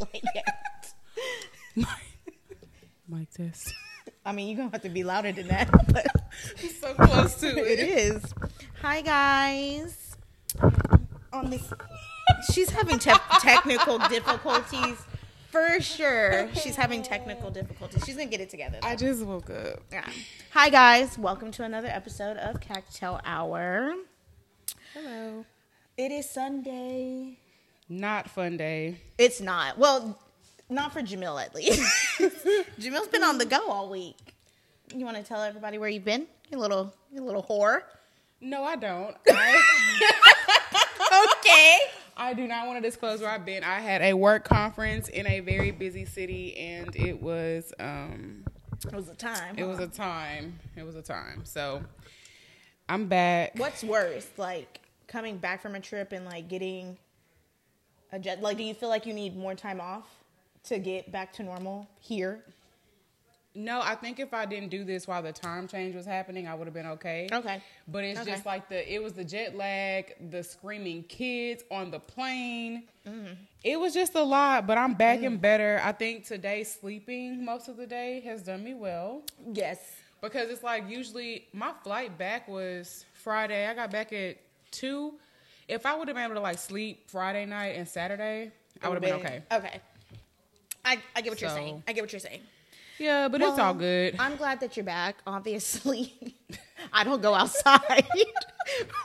[0.00, 1.86] like that.
[3.08, 3.74] Mic test.
[4.24, 5.70] I mean, you're gonna have to be louder than that.
[5.92, 6.06] But
[6.80, 8.22] so close to it is.
[8.82, 10.16] Hi guys.
[11.32, 11.72] On this,
[12.52, 14.96] she's having te- technical difficulties
[15.50, 16.48] for sure.
[16.54, 18.04] She's having technical difficulties.
[18.04, 18.78] She's gonna get it together.
[18.82, 18.88] though.
[18.88, 19.80] I just woke up.
[19.90, 20.06] Yeah.
[20.52, 23.94] Hi guys, welcome to another episode of Cocktail Hour.
[24.94, 25.44] Hello.
[25.96, 27.38] It is Sunday.
[27.88, 28.96] Not fun day.
[29.16, 29.78] It's not.
[29.78, 30.18] Well,
[30.68, 31.80] not for Jamil at least.
[32.78, 34.34] Jamil's been on the go all week.
[34.94, 36.26] You want to tell everybody where you've been?
[36.50, 37.80] You little, you little whore.
[38.40, 39.16] No, I don't.
[39.28, 39.62] I,
[41.38, 41.78] Okay.
[42.16, 43.64] I do not want to disclose where I've been.
[43.64, 48.44] I had a work conference in a very busy city, and it was um,
[48.84, 49.54] It was a time.
[49.56, 49.68] it huh?
[49.68, 50.58] was a time.
[50.76, 51.42] It was a time.
[51.44, 51.82] So
[52.88, 53.52] I'm back.
[53.56, 56.98] What's worse, like coming back from a trip and like getting
[58.12, 58.40] a jet?
[58.42, 60.06] Like, do you feel like you need more time off
[60.64, 62.40] to get back to normal here?
[63.54, 66.54] No, I think if I didn't do this while the time change was happening, I
[66.54, 67.28] would have been okay.
[67.32, 67.60] Okay.
[67.88, 68.30] But it's Okay.
[68.32, 72.84] just like the it was the jet lag, the screaming kids on the plane.
[73.06, 73.32] Mm-hmm.
[73.64, 75.26] It was just a lot, but I'm back Mm.
[75.26, 75.80] and better.
[75.82, 79.22] I think today sleeping most of the day has done me well
[79.52, 79.80] Yes.
[80.20, 83.66] because it's like usually my flight back was Friday.
[83.66, 84.36] I got back at
[84.70, 85.14] 2.
[85.68, 88.50] If I would have been able to like sleep Friday night and Saturday,
[88.82, 89.42] I would have been okay.
[89.52, 89.80] Okay.
[90.84, 91.82] I, I get what you're saying.
[91.86, 92.40] I get what you're saying.
[92.98, 94.16] Yeah, but it's all good.
[94.18, 95.16] I'm glad that you're back.
[95.26, 96.34] Obviously,
[96.92, 98.06] I don't go outside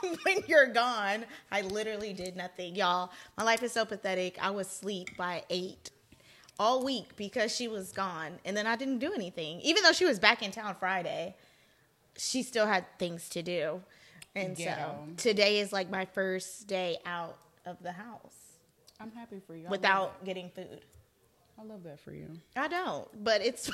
[0.00, 1.24] when you're gone.
[1.52, 3.12] I literally did nothing, y'all.
[3.36, 4.36] My life is so pathetic.
[4.42, 5.90] I was asleep by eight
[6.58, 9.60] all week because she was gone, and then I didn't do anything.
[9.60, 11.36] Even though she was back in town Friday,
[12.16, 13.80] she still had things to do,
[14.34, 18.44] and so today is like my first day out of the house
[19.00, 19.66] I'm happy for you.
[19.66, 20.80] I without getting food.
[21.58, 22.28] I love that for you.
[22.56, 23.70] I don't, but it's.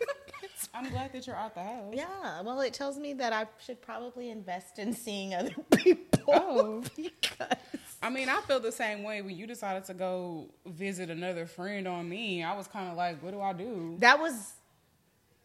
[0.74, 1.92] I'm glad that you're out the house.
[1.92, 6.04] Yeah, well, it tells me that I should probably invest in seeing other people.
[6.28, 6.84] Oh.
[6.96, 7.56] because
[8.02, 11.88] I mean, I feel the same way when you decided to go visit another friend
[11.88, 12.44] on me.
[12.44, 13.96] I was kind of like, what do I do?
[14.00, 14.52] that was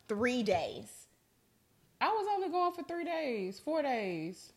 [0.07, 1.02] three days.
[2.03, 4.51] I was only going for three days, four days,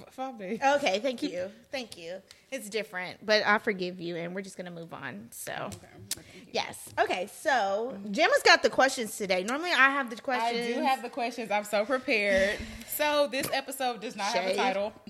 [0.00, 0.58] F- five days.
[0.60, 2.16] Okay, thank you, thank you.
[2.50, 5.28] It's different, but I forgive you, and we're just gonna move on.
[5.30, 6.22] So, Okay.
[6.52, 7.28] yes, okay.
[7.32, 9.44] So, Jamma's got the questions today.
[9.44, 10.66] Normally, I have the questions.
[10.66, 11.50] I do have the questions.
[11.50, 12.58] I'm so prepared.
[12.96, 14.92] So this episode does not have a title.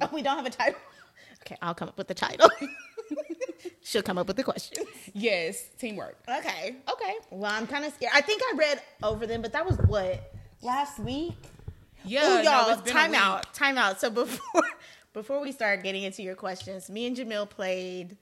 [0.00, 0.80] Oh, we don't have a title.
[1.42, 2.50] Okay, I'll come up with the title.
[3.82, 4.86] She'll come up with the questions.
[5.14, 6.16] Yes, teamwork.
[6.28, 6.76] Okay.
[6.92, 7.14] Okay.
[7.30, 8.12] Well, I'm kind of scared.
[8.14, 11.34] I think I read over them, but that was what last week.
[12.04, 13.20] Yeah, Oh, no, y'all, it's been a time week.
[13.20, 14.00] out, time out.
[14.00, 14.62] So before
[15.12, 18.16] before we start getting into your questions, me and Jamil played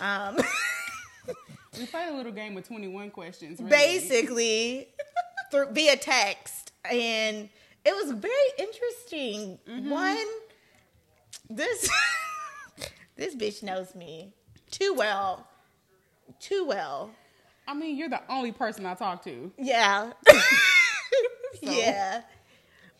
[0.00, 0.36] um,
[1.78, 3.58] We played a little game with 21 questions.
[3.58, 3.70] really.
[3.70, 4.88] basically
[5.50, 7.48] through via text, and
[7.84, 9.58] it was very interesting.
[9.68, 9.90] Mm-hmm.
[9.90, 10.26] One,
[11.50, 11.88] this
[13.16, 14.32] this bitch knows me
[14.70, 15.46] too well,
[16.40, 17.10] too well.
[17.68, 19.50] I mean, you're the only person I talk to.
[19.58, 20.12] Yeah.
[21.62, 22.20] Yeah.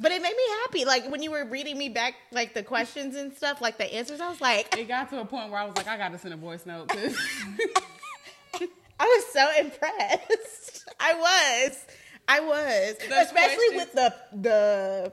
[0.01, 0.85] But it made me happy.
[0.85, 4.21] Like when you were reading me back like the questions and stuff, like the answers,
[4.21, 6.19] I was like It got to a point where I was like, I got to
[6.19, 6.91] send a voice note.
[6.95, 8.69] I
[9.01, 10.89] was so impressed.
[10.99, 11.15] I
[11.69, 11.87] was.
[12.29, 12.97] I was.
[13.01, 15.13] Especially questions- with the the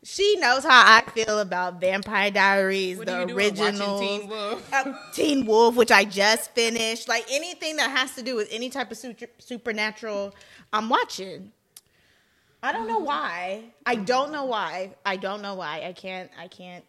[0.04, 4.72] She knows how I feel about Vampire Diaries, What the original Teen Wolf?
[4.72, 7.06] uh, Teen Wolf, which I just finished.
[7.08, 10.34] Like anything that has to do with any type of super, supernatural,
[10.72, 11.52] I'm watching.
[12.62, 13.64] I don't know why.
[13.84, 14.94] I don't know why.
[15.04, 15.82] I don't know why.
[15.86, 16.30] I can't.
[16.38, 16.84] I can't.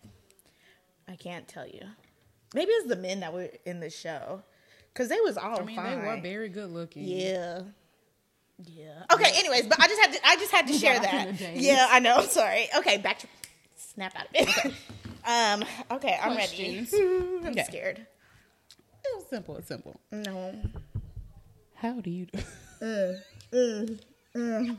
[1.07, 1.81] I can't tell you.
[2.53, 4.43] Maybe it's the men that were in the show,
[4.93, 5.99] because they was all I mean, fine.
[6.01, 7.03] they were very good looking.
[7.03, 7.61] Yeah.
[8.65, 9.03] Yeah.
[9.11, 9.31] Okay.
[9.35, 10.19] Anyways, but I just had to.
[10.27, 11.27] I just had to share that.
[11.27, 11.65] in the days.
[11.65, 12.21] Yeah, I know.
[12.21, 12.67] Sorry.
[12.77, 13.27] Okay, back to
[13.75, 14.73] snap out of it.
[15.25, 15.63] um.
[15.97, 16.93] Okay, I'm Questions.
[16.93, 17.05] ready.
[17.43, 17.63] I'm Okay.
[17.63, 17.97] scared.
[19.05, 19.57] It was simple.
[19.57, 19.99] It's simple.
[20.11, 20.55] No.
[21.75, 22.27] How do you?
[22.81, 23.19] Mm,
[23.51, 23.99] mm,
[24.35, 24.77] mm.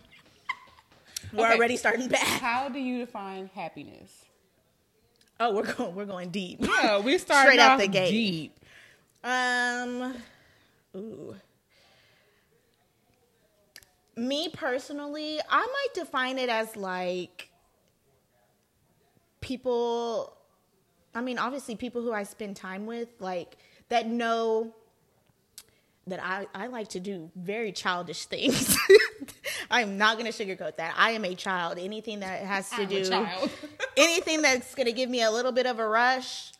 [1.35, 1.57] We're Okay.
[1.57, 2.21] already starting bad.
[2.41, 4.25] How do you define happiness?
[5.41, 5.95] Oh, we're going.
[5.95, 6.59] We're going deep.
[6.61, 8.11] Yeah, we started Straight out off the gate.
[8.11, 8.61] deep.
[9.25, 10.15] Um.
[10.97, 11.35] Ooh.
[14.17, 17.49] Me personally, I might define it as like
[19.41, 20.37] people
[21.17, 23.57] I mean, obviously people who I spend time with, like
[23.89, 24.75] that know
[26.07, 28.77] that I, I like to do very childish things.
[29.75, 30.95] I'm not gonna sugarcoat that.
[30.97, 31.81] I am a child.
[31.81, 33.27] Anything that has to I'm do
[33.97, 36.53] anything that's gonna give me a little bit of a rush,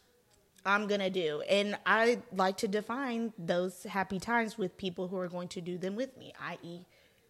[0.67, 1.43] I'm gonna do.
[1.49, 5.79] And I like to define those happy times with people who are going to do
[5.79, 6.87] them with me, i.e.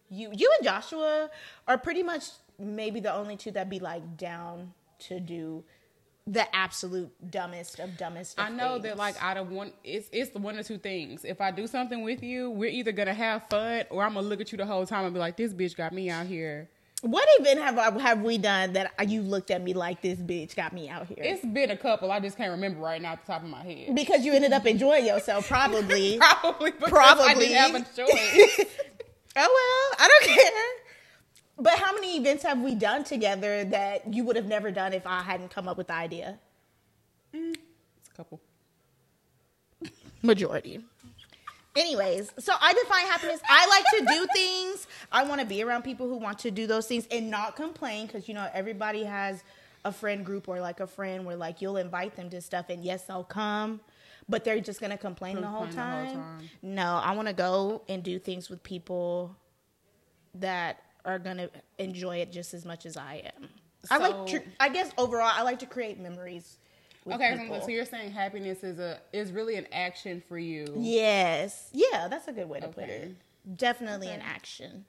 [0.09, 1.29] you you and Joshua
[1.67, 5.63] are pretty much maybe the only two that be like down to do
[6.27, 8.83] the absolute dumbest of dumbest of I know things.
[8.85, 11.23] that like I don't want it's it's the one or two things.
[11.23, 14.41] If I do something with you, we're either gonna have fun or I'm gonna look
[14.41, 16.69] at you the whole time and be like, "This bitch got me out here."
[17.01, 20.55] What even have I, have we done that you looked at me like this bitch
[20.55, 21.17] got me out here?
[21.19, 22.11] It's been a couple.
[22.11, 23.93] I just can't remember right now at the top of my head.
[23.93, 26.17] because you ended up enjoying yourself, probably.
[26.17, 27.47] Probably because I Probably.
[27.47, 28.65] didn't have a choice.
[29.37, 30.84] Oh well, I don't care.
[31.57, 35.07] But how many events have we done together that you would have never done if
[35.07, 36.37] I hadn't come up with the idea?
[37.33, 37.55] Mm,
[37.97, 38.41] it's a couple.
[40.21, 40.83] Majority.
[41.75, 43.41] Anyways, so I define happiness.
[43.47, 44.87] I like to do things.
[45.11, 48.07] I want to be around people who want to do those things and not complain
[48.07, 49.43] because you know everybody has
[49.83, 52.83] a friend group or like a friend where like you'll invite them to stuff and
[52.83, 53.81] yes they'll come,
[54.29, 56.13] but they're just gonna complain, the, whole the whole time.
[56.13, 56.49] time.
[56.61, 59.35] No, I want to go and do things with people
[60.35, 63.49] that are gonna enjoy it just as much as I am.
[63.91, 64.11] I like.
[64.13, 66.57] So- Tr- I guess overall, I like to create memories.
[67.07, 67.61] Okay, people.
[67.61, 70.65] so you're saying happiness is a is really an action for you.
[70.75, 71.69] Yes.
[71.71, 73.15] Yeah, that's a good way to put it.
[73.57, 74.85] Definitely an action.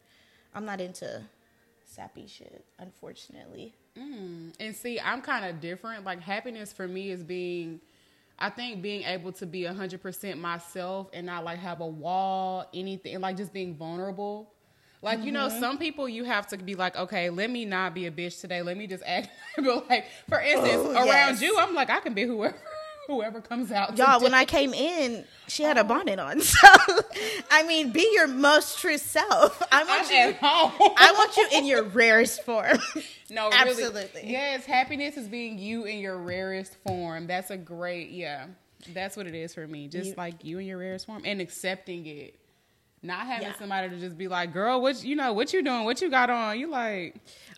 [0.54, 1.22] I'm not into
[1.84, 3.74] sappy shit, unfortunately.
[3.98, 6.04] Mm, and see, I'm kind of different.
[6.04, 7.80] Like happiness for me is being,
[8.38, 12.64] I think being able to be hundred percent myself and not like have a wall,
[12.72, 14.54] anything, like just being vulnerable.
[15.02, 15.34] Like you Mm-hmm.
[15.34, 18.40] know, some people you have to be like, okay, let me not be a bitch
[18.40, 18.62] today.
[18.62, 19.28] Let me just act.
[19.56, 21.42] but like, for instance, Oh, around yes.
[21.42, 22.56] you, I'm like, I can be whoever,
[23.06, 23.96] whoever comes out.
[23.98, 24.34] Y'all, when.
[24.34, 25.84] I came in, she had a Oh.
[25.84, 26.40] bonnet on.
[26.56, 26.68] So,
[27.50, 29.62] I mean, be your most true self.
[29.72, 30.16] I I'm want you.
[30.16, 30.72] at home.
[30.98, 32.78] I want you in your rarest form.
[33.30, 34.06] No, Absolutely.
[34.14, 34.30] Really.
[34.30, 37.26] Yes, happiness is being you in your rarest form.
[37.26, 38.46] That's a great, yeah.
[38.92, 39.88] That's what it is for me.
[39.88, 42.34] Just You- like you in your rarest form and accepting it.
[43.06, 43.54] Not having Yeah.
[43.58, 46.28] somebody to just be like, girl, what you know, what you doing, what you got
[46.28, 46.58] on?
[46.58, 47.14] You like,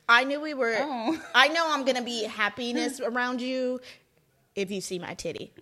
[0.08, 0.76] I knew we were.
[0.78, 1.20] Oh.
[1.34, 3.80] I know I'm gonna be happiness around you
[4.54, 5.52] if you see my titty,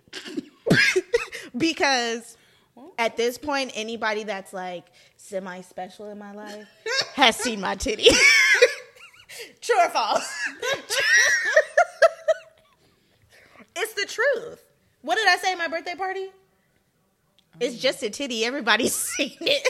[1.57, 2.35] because
[2.97, 4.85] at this point, anybody that's like
[5.15, 6.67] semi special in my life
[7.15, 8.07] has seen my titty.
[9.61, 10.27] True or false?
[13.75, 14.63] it's the truth.
[15.01, 16.27] What did I say at my birthday party?
[17.59, 18.45] It's just a titty.
[18.45, 19.67] Everybody's seen it.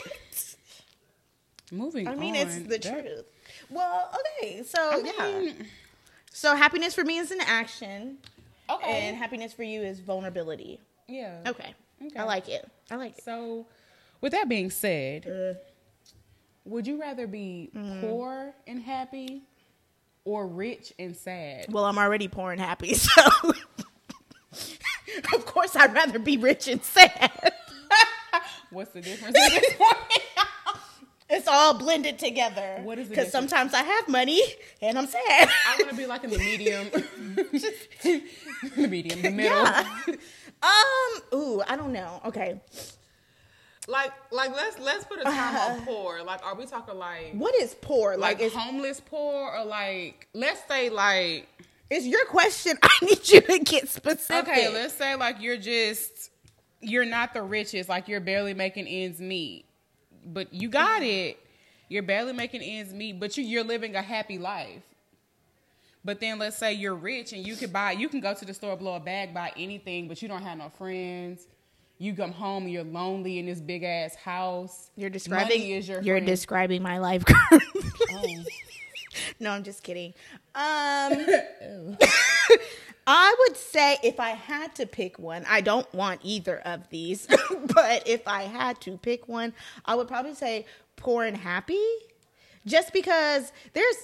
[1.72, 2.42] moving I mean, on.
[2.42, 3.24] it's the That- truth.
[3.70, 5.52] Well, okay, so I yeah.
[6.32, 8.16] So happiness for me is an action,
[8.70, 9.08] okay.
[9.08, 10.80] and happiness for you is vulnerability.
[11.06, 11.40] yeah.
[11.46, 11.74] Okay,
[12.06, 12.18] Okay.
[12.18, 12.66] I like it.
[12.90, 13.24] I like it.
[13.24, 13.66] So,
[14.22, 15.58] with that being said, Uh,
[16.64, 18.00] would you rather be Mm-hmm.
[18.00, 19.42] poor and happy
[20.24, 21.66] or rich and sad?
[21.72, 23.22] well, I'm already poor and happy, so
[25.34, 27.47] of course I'd rather be rich and sad.
[28.70, 29.96] What's the difference at this point?
[31.30, 32.80] It's all blended together.
[32.84, 34.40] What is the Because sometimes I have money
[34.80, 35.20] and I'm sad.
[35.68, 36.88] I want to be like in the medium,
[38.76, 39.58] the medium, the middle.
[39.62, 39.84] yeah.
[40.62, 41.22] Um.
[41.38, 42.20] Ooh, I don't know.
[42.26, 42.60] Okay.
[43.86, 46.22] Like, like let's let's put a time on poor.
[46.22, 48.16] Like, are we talking like What is poor?
[48.16, 51.46] like, Like, is homeless poor or like let's say like
[51.90, 52.76] it's your question?
[52.82, 54.48] I need you to get specific.
[54.48, 56.30] okay, let's say like you're just
[56.80, 59.64] you're not the richest, like you're barely making ends meet,
[60.24, 61.38] but you got it.
[61.88, 64.82] You're barely making ends meet, but you, you're living a happy life.
[66.04, 68.54] But then let's say you're rich and you could buy, you can go to the
[68.54, 71.46] store, blow a bag, buy anything, but you don't have no friends.
[71.98, 74.90] You come home and you're lonely in this big ass house.
[74.96, 75.58] You're describing.
[75.58, 76.26] Money is your you're friend.
[76.26, 77.24] describing my life.
[78.12, 78.44] Oh.
[79.40, 80.14] no, I'm just kidding.
[80.54, 81.26] Um,
[83.10, 87.26] I would say if I had to pick one, I don't want either of these,
[87.74, 89.54] but if I had to pick one,
[89.86, 91.82] I would probably say poor and happy.
[92.66, 93.96] Just because there's,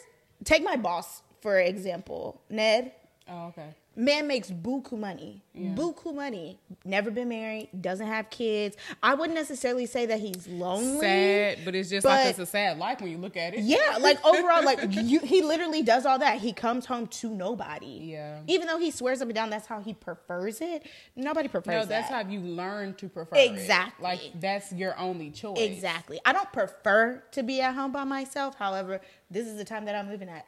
[0.44, 2.92] take my boss for example, Ned.
[3.28, 3.74] Oh, okay.
[3.96, 5.44] Man makes buku money.
[5.56, 6.58] Buku money.
[6.84, 8.76] Never been married, doesn't have kids.
[9.02, 11.00] I wouldn't necessarily say that he's lonely.
[11.00, 13.60] Sad, but it's just like it's a sad life when you look at it.
[13.60, 16.38] Yeah, like overall, like you, he literally does all that.
[16.38, 17.86] He comes home to nobody.
[17.86, 18.40] Yeah.
[18.48, 21.78] Even though he swears up and down that's how he prefers it, nobody prefers it.
[21.78, 22.24] No, that's that.
[22.24, 23.52] how you learn to prefer it.
[23.52, 24.02] Exactly.
[24.02, 25.58] Like that's your only choice.
[25.58, 26.20] exactly.
[26.24, 28.56] I don't prefer to be at home by myself.
[28.56, 30.46] However, this is the time that I'm living at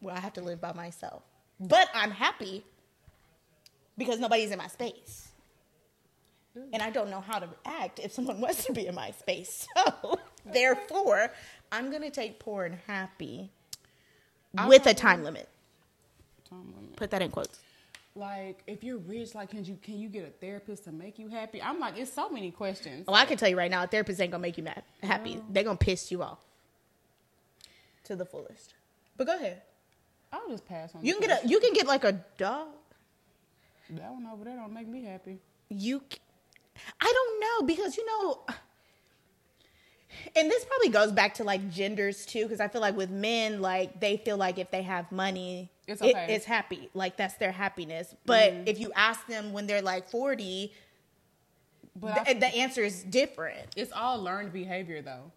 [0.00, 1.22] where I have to live by myself.
[1.60, 2.64] but I'm happy
[3.98, 5.28] because nobody's in my space.
[6.72, 9.66] And I don't know how to act if someone wants to be in my space.
[9.76, 10.18] So,
[10.52, 11.30] therefore,
[11.70, 13.50] I'm going to take poor and happy
[14.66, 15.48] with a time limit.
[16.48, 16.96] Time limit.
[16.96, 17.60] Put that in quotes.
[18.14, 21.28] Like, if you're rich, like, can you can you get a therapist to make you
[21.28, 21.62] happy?
[21.62, 23.04] I'm like, it's so many questions.
[23.06, 25.40] Oh, I can tell you right now, a therapist ain't gonna make you mad, happy.
[25.50, 26.38] They're gonna piss you off
[28.04, 28.74] to the fullest.
[29.16, 29.62] But go ahead.
[30.32, 31.04] I'll just pass on.
[31.04, 32.68] You can get a, you can get like a dog.
[33.90, 35.38] That one over there don't make me happy.
[35.68, 36.02] You,
[37.00, 38.44] I don't know because you know,
[40.36, 43.60] and this probably goes back to like genders too because I feel like with men,
[43.60, 47.52] like they feel like if they have money, It's it- it's happy, like that's their
[47.52, 48.14] happiness.
[48.26, 48.62] But mm-hmm.
[48.68, 50.72] if you ask them when they're like forty,
[51.96, 53.66] But the, I, the answer is different.
[53.76, 55.32] it's all learned behavior, though.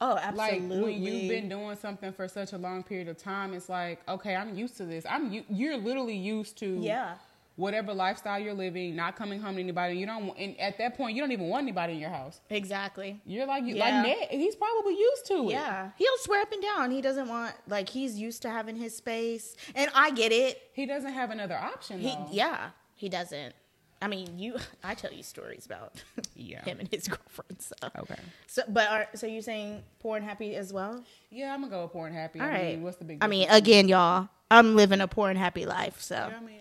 [0.00, 0.82] Oh, Like absolutely.
[0.94, 4.34] when you've been doing something for such a long period of time, it's like, okay,
[4.34, 5.06] I'm used to this.
[5.08, 7.14] I'm you're literally used to Yeah.
[7.56, 9.96] Whatever lifestyle you're living, not coming home to anybody.
[9.96, 12.40] You don't, and at that point, you don't even want anybody in your house.
[12.50, 13.20] exactly.
[13.26, 14.02] You're like, you Yeah.
[14.02, 15.52] like Ned, he's probably used to it.
[15.52, 16.90] Yeah, he'll swear up and down.
[16.90, 20.60] He doesn't want like he's used to having his space, and I get it.
[20.72, 22.00] He doesn't have another option.
[22.00, 23.54] He yeah, he doesn't.
[24.00, 24.56] I mean, you.
[24.82, 26.02] I tell you stories about
[26.34, 26.64] Yeah.
[26.64, 27.60] him and his girlfriend.
[27.60, 28.16] So, Okay.
[28.48, 31.04] so but are, so you're saying poor and happy as well?
[31.30, 32.40] Yeah, I'm gonna go with poor and happy.
[32.40, 32.74] All I right.
[32.74, 33.18] mean, what's the big?
[33.20, 36.58] I mean, again, y'all, I'm living a poor and happy life, so Yeah, I mean,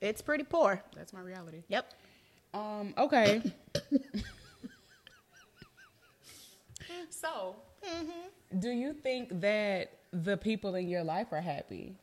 [0.00, 0.82] it's pretty poor.
[0.96, 1.62] that's my reality.
[1.68, 1.92] Yep.
[2.54, 2.94] Um.
[2.96, 3.42] Okay.
[7.10, 8.58] so, Mm-hmm.
[8.58, 11.94] do you think that the people in your life are happy?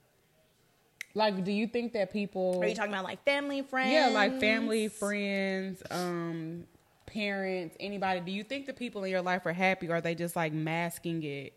[1.13, 2.59] Like, do you think that people?
[2.61, 3.91] Are you talking about like family, friends?
[3.91, 6.63] yeah, like family, friends, um,
[7.07, 8.21] parents, anybody.
[8.21, 10.53] Do you think the people in your life are happy, or are they just like
[10.53, 11.53] masking it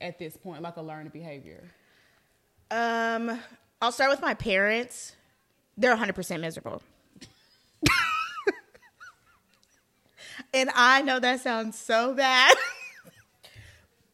[0.00, 1.64] at this point, like a learned behavior?
[2.70, 3.40] Um,
[3.82, 5.16] I'll start with my parents.
[5.76, 6.82] They're 100 percent miserable.
[10.54, 12.56] and I know that sounds so bad,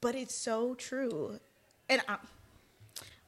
[0.01, 1.39] but it's so true.
[1.89, 2.19] And I'm,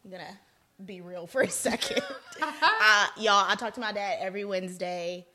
[0.04, 0.38] I'm gonna
[0.84, 2.02] be real for a second.
[2.42, 5.26] uh, y'all, I talk to my dad every Wednesday.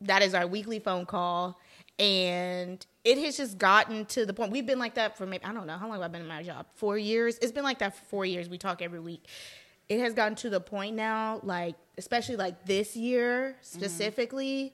[0.00, 1.58] That is our weekly phone call.
[1.98, 4.50] And it has just gotten to the point.
[4.50, 6.28] We've been like that for maybe, I don't know, how long have I been in
[6.28, 6.66] my job?
[6.74, 7.38] Four years?
[7.38, 8.48] It's been like that for four years.
[8.48, 9.24] We talk every week.
[9.88, 14.72] It has gotten to the point now, like, especially like this year specifically,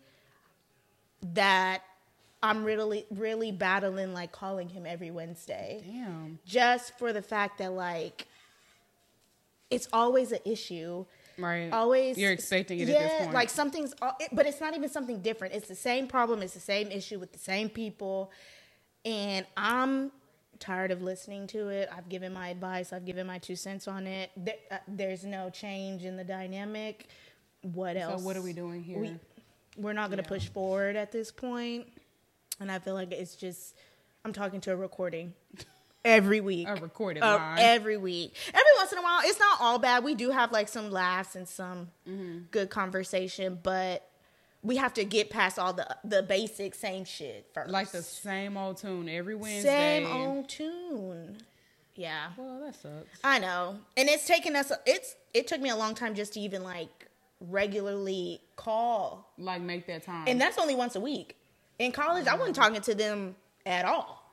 [1.34, 1.82] that
[2.42, 6.38] I'm really, really battling like calling him every Wednesday Damn.
[6.46, 8.26] just for the fact that like
[9.70, 11.04] it's always an issue
[11.38, 11.70] Right.
[11.72, 13.34] always You're expecting it yeah, at this point.
[13.34, 13.94] like something's
[14.32, 17.32] but it's not even something different it's the same problem it's the same issue with
[17.32, 18.30] the same people
[19.06, 20.12] and i'm
[20.60, 24.06] tired of listening to it i've given my advice i've given my two cents on
[24.06, 27.08] it there, uh, there's no change in the dynamic
[27.62, 28.98] what so else what are we doing here?
[29.00, 29.14] we,
[29.76, 30.28] we're not going to Yeah.
[30.36, 31.84] push forward at this point.
[31.86, 31.88] point
[32.60, 33.74] and i feel like it's just
[34.24, 35.32] i'm talking to a recording
[36.04, 37.58] every week a recorded uh, line.
[37.58, 38.34] every week.
[38.48, 40.02] Every once in a while, it's not all bad.
[40.02, 42.38] We do have like some laughs and some Mm-hmm.
[42.50, 44.08] good conversation, but
[44.62, 47.70] we have to get past all the the basic same shit first.
[47.70, 50.04] like the same old tune every Wednesday.
[50.04, 51.38] same old tune.
[51.96, 53.18] Yeah, Well, that sucks.
[53.22, 54.72] I know, and it's taken us.
[54.86, 57.08] It's it took me a long time just to even like
[57.40, 60.24] regularly call, Like make that time.
[60.28, 61.36] and that's only once a week.
[61.78, 62.68] In college, I wasn't uh-huh.
[62.68, 63.36] talking to them
[63.66, 64.30] at all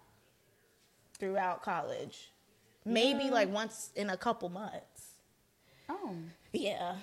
[1.18, 2.32] throughout college.
[2.86, 3.32] Maybe Yeah.
[3.32, 5.14] like once in a couple months.
[5.90, 6.16] oh
[6.54, 6.96] Yeah.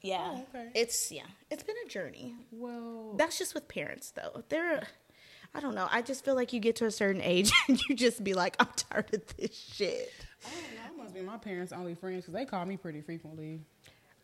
[0.00, 0.30] Yeah.
[0.36, 0.68] Oh, okay.
[0.74, 1.22] It's yeah.
[1.50, 2.34] It's been a journey.
[2.52, 3.14] well.
[3.16, 4.42] That's just with parents though.
[4.48, 4.86] They're
[5.54, 5.88] I don't know.
[5.90, 8.54] I just feel like you get to a certain age and you just be like,
[8.60, 10.12] I'm tired of this shit.
[10.46, 10.82] I don't know.
[10.82, 13.60] That must be my parents' only friends because they call me pretty frequently.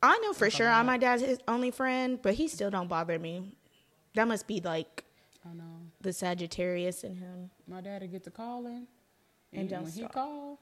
[0.02, 0.68] I know for sure.
[0.68, 3.56] I'm my dad's his only friend, but he still don't bother me.
[4.14, 5.04] That must be like
[5.44, 5.64] I know.
[6.02, 7.50] the Sagittarius in him.
[7.66, 8.86] My dad'll get to calling,
[9.52, 10.12] And and, don't when he stop.
[10.12, 10.60] call,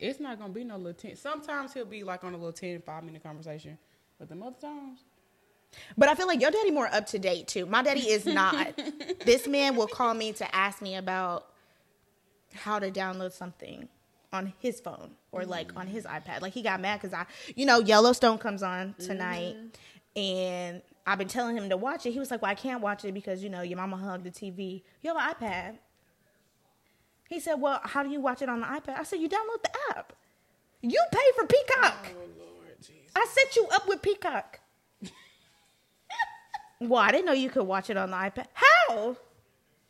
[0.00, 1.14] it's not gonna be no little ten.
[1.16, 3.78] Sometimes he'll be like on a little 10, 5 minute conversation,
[4.28, 5.00] but the other times,
[5.96, 7.66] But I feel like your daddy more up to date too.
[7.66, 8.78] My daddy is not.
[9.24, 11.46] this man will call me to ask me about
[12.54, 13.88] how to download something
[14.32, 16.22] on his phone or like on his mm.
[16.22, 16.40] iPad.
[16.42, 20.20] Like he got mad because I, you know, Yellowstone comes on tonight, mm-hmm.
[20.20, 22.12] and I've been telling him to watch it.
[22.12, 24.30] He was like, "Well, I can't watch it because you know your mama hugged the
[24.30, 24.82] TV.
[25.02, 25.78] You have an iPad."
[27.28, 29.62] He said, "Well, how do you watch it on the iPad?" I said, "You download
[29.62, 30.12] the app.
[30.80, 32.41] You pay for Peacock." Oh, Jesus.
[33.14, 34.60] I set you up with Peacock.
[36.80, 38.46] well, I didn't know you could watch it on the iPad.
[38.54, 39.16] How?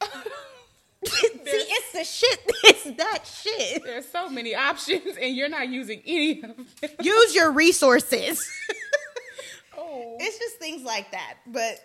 [1.05, 1.11] See,
[1.45, 2.39] it's the shit.
[2.65, 3.83] It's that shit.
[3.83, 6.67] There's so many options, and you're not using any of them.
[7.01, 8.49] Use your resources.
[9.77, 10.17] oh.
[10.21, 11.39] it's just things like that.
[11.47, 11.85] But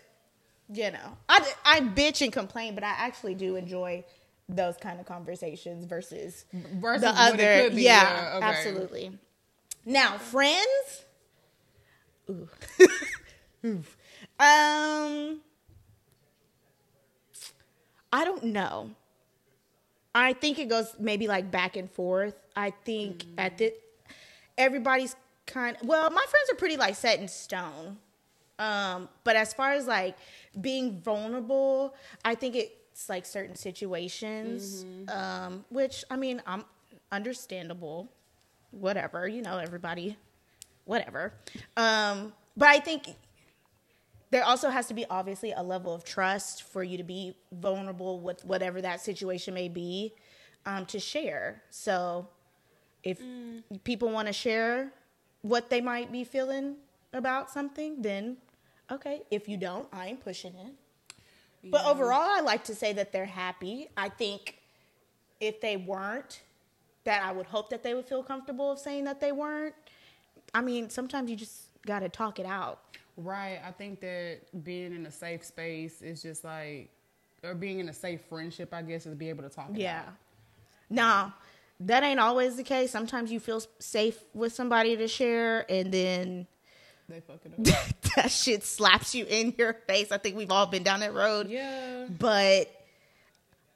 [0.72, 4.06] you know, I I bitch and complain, but I actually do enjoy
[4.48, 7.72] those kind of conversations versus Versus the other.
[7.72, 8.46] be, yeah, yeah, okay.
[8.46, 9.12] absolutely.
[9.84, 11.06] Now, friends.
[12.30, 12.48] Ooh.
[14.40, 15.42] Um,
[18.14, 18.92] I don't know.
[20.16, 22.36] I think it goes maybe like back and forth.
[22.56, 23.34] I think Mm.
[23.40, 23.74] at the
[24.58, 25.16] everybody's
[25.46, 27.98] kind well, my friends are pretty like set in stone.
[28.60, 30.18] Um, but as far as like
[30.62, 31.94] being vulnerable,
[32.26, 35.10] I think it's like certain situations, Mm-hmm.
[35.10, 36.64] um, which I mean, I'm
[37.12, 38.08] understandable.
[38.72, 40.18] Whatever, you know, everybody,
[40.88, 41.34] whatever.
[41.76, 43.16] Um, but I think
[44.32, 48.20] there also has to be obviously a level of trust for you to be vulnerable
[48.20, 50.14] with whatever that situation may be
[50.66, 51.62] um, to share.
[51.70, 52.28] So
[53.04, 53.22] if
[53.84, 54.92] people want to share
[55.42, 56.76] what they might be feeling
[57.14, 58.38] about something, then
[58.92, 59.22] okay.
[59.32, 60.74] If you don't, I ain't pushing it.
[61.64, 63.90] But overall, I like to say that they're happy.
[63.98, 64.60] I think
[65.40, 66.42] if they weren't,
[67.04, 69.76] that I would hope that they would feel comfortable of saying that they weren't.
[70.54, 72.80] I mean, sometimes you just got to talk it out.
[73.18, 73.60] Right.
[73.66, 76.90] I think that being in a safe space is just like,
[77.44, 79.70] or being in a safe friendship, I guess, is be able to talk.
[79.72, 80.04] It Yeah.
[80.90, 81.34] Now,
[81.82, 82.92] that ain't always the case.
[82.92, 86.48] Sometimes you feel safe with somebody to share, and then
[87.10, 88.14] They fuck it up.
[88.16, 90.12] that shit slaps you in your face.
[90.12, 91.50] I think we've all been down that road.
[91.50, 92.06] yeah.
[92.10, 92.72] But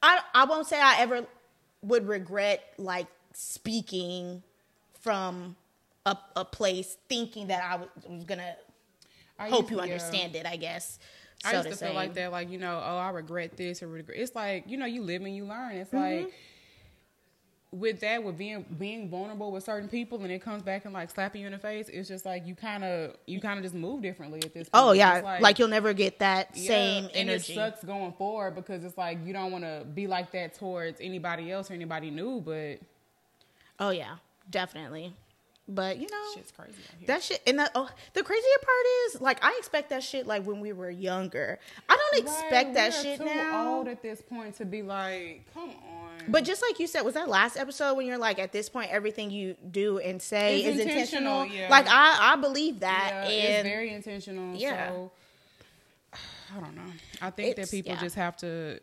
[0.01, 1.25] I I won't say I ever
[1.83, 4.41] would regret like speaking
[5.01, 5.55] from
[6.05, 8.55] a, a place thinking that I was, was gonna
[9.39, 9.83] I hope used- you yeah.
[9.83, 10.45] understand it.
[10.45, 10.99] I guess.
[11.43, 11.87] I used to say.
[11.87, 14.17] feel like that, like you know, oh, I regret this or regret.
[14.19, 15.71] It's like you know, you live and you learn.
[15.75, 16.23] It's Mm-hmm.
[16.25, 16.33] like
[17.71, 21.09] with that, with being being vulnerable with certain people, and it comes back and like
[21.09, 21.87] slapping you in the face.
[21.87, 24.67] It's just like you kind of you kind of just move differently at this.
[24.69, 24.83] point.
[24.85, 27.53] Oh yeah, like, you'll never get that yeah, same and energy.
[27.53, 30.99] it sucks going forward because it's like you don't want to be like that towards
[30.99, 32.79] anybody else or anybody new, but
[33.79, 34.17] Oh yeah,
[34.49, 35.13] definitely.
[35.73, 36.73] But you know, shit's crazy
[37.07, 37.41] that shit.
[37.47, 40.73] And the, oh, the crazier part is, like, I expect that shit like when we
[40.73, 41.59] were younger.
[41.87, 43.75] I don't expect Right, that shit too now.
[43.77, 46.09] Old at this point to be like, come on.
[46.27, 48.91] But just like you said, was that last episode when you're like, at this point,
[48.91, 51.43] everything you do and say It's is intentional?
[51.43, 51.69] intentional, yeah.
[51.69, 54.55] Like I, I believe that, yeah, it's and very intentional.
[54.55, 54.89] Yeah.
[54.89, 55.11] So
[56.57, 56.91] I don't know.
[57.21, 57.99] I think It's- that people yeah.
[58.01, 58.79] just have to.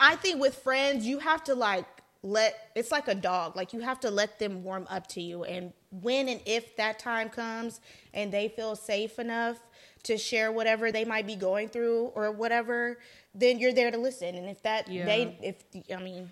[0.00, 1.86] I think with friends, you have to like
[2.22, 3.56] let it's like a dog.
[3.56, 6.98] Like you have to let them warm up to you, and when and if that
[6.98, 7.80] time comes,
[8.12, 9.58] and they feel safe enough
[10.04, 12.98] to share whatever they might be going through or whatever,
[13.34, 14.34] then you're there to listen.
[14.34, 15.04] And if that Yeah.
[15.04, 15.56] they if
[15.92, 16.30] I mean,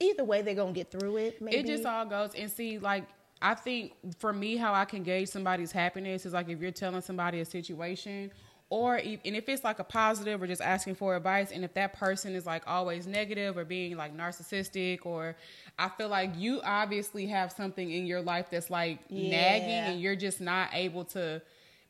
[0.00, 1.40] either way they're gonna get through it.
[1.40, 3.04] Maybe It just all goes and see like.
[3.42, 7.02] I think for me, how I can gauge somebody's happiness is like if you're telling
[7.02, 8.32] somebody a situation,
[8.68, 11.92] or and if it's like a positive or just asking for advice, and if that
[11.92, 15.36] person is like always negative or being like narcissistic, or
[15.78, 20.16] I feel like you obviously have something in your life that's like nagging, and you're
[20.16, 21.40] just not able to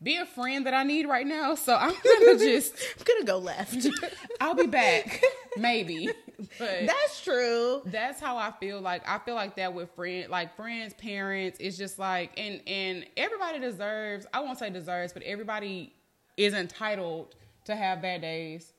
[0.02, 1.54] be a friend that I need right now.
[1.54, 3.86] So I'm gonna just, I'm gonna go left.
[4.42, 5.22] I'll be back,
[5.56, 6.10] maybe,
[6.58, 7.80] but That's true.
[7.86, 11.78] that's how I feel like I feel like that with friend like friends, parents, it's
[11.78, 15.94] just like and and everybody deserves I won't say deserves, but everybody
[16.36, 18.72] is entitled to have bad days,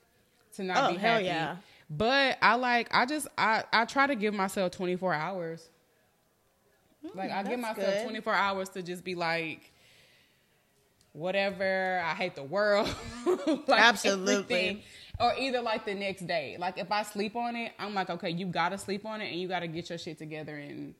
[0.55, 1.25] to not Oh, be happy.
[1.25, 1.57] yeah.
[1.89, 5.69] But I like I just I I try to give myself 24 hours.
[7.13, 8.03] Like I give Mm, myself good.
[8.03, 9.71] 24 hours to just be like
[11.13, 12.93] whatever, I hate the world.
[13.67, 14.33] like Absolutely.
[14.55, 14.81] everything.
[15.19, 16.57] Or either like the next day.
[16.59, 19.39] Like if I sleep on it, I'm like, okay, you gotta sleep on it and
[19.39, 20.93] you gotta get your shit together and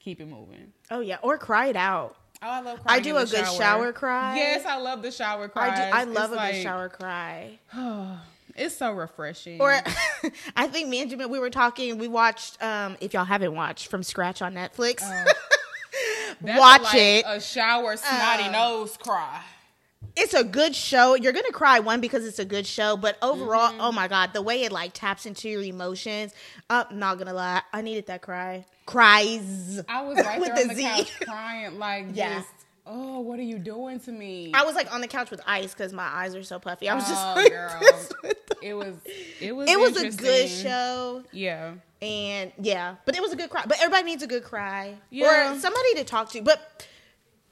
[0.00, 0.72] keep it moving.
[0.90, 2.16] Oh yeah, or cry it out.
[2.42, 4.36] Oh, I love I do a good shower cry.
[4.36, 5.70] Yes, I love the shower cry.
[5.70, 5.96] I do.
[5.96, 7.58] I love a good shower cry.
[8.56, 9.60] It's so refreshing.
[9.60, 9.72] Or
[10.56, 11.98] I think me and Jimmy we were talking.
[11.98, 12.62] We watched.
[12.62, 15.00] um If y'all haven't watched From Scratch on Netflix,
[16.40, 17.24] That's watch like it.
[17.26, 19.40] A shower snotty Uh, nose cry.
[20.16, 21.14] It's a good show.
[21.14, 23.80] You're gonna cry one because it's a good show, but overall, Mm-hmm.
[23.80, 26.32] oh my god, the way it like taps into your emotions.
[26.70, 28.64] I'm not gonna lie, I needed that cry.
[28.86, 29.80] Cries.
[29.88, 32.36] I was right there on the the couch crying, like Yeah.
[32.38, 32.48] just,
[32.86, 34.52] oh, what are you doing to me?
[34.54, 36.88] I was like on the couch with ice because my eyes are so puffy.
[36.88, 37.76] I was just Oh, like, girl.
[37.80, 38.94] this with the- it was,
[39.40, 41.22] it was, it was a good show.
[41.32, 41.74] Yeah.
[42.00, 43.64] And yeah, but it was a good cry.
[43.66, 45.54] But everybody needs a good cry Yeah.
[45.56, 46.42] or somebody to talk to.
[46.42, 46.86] But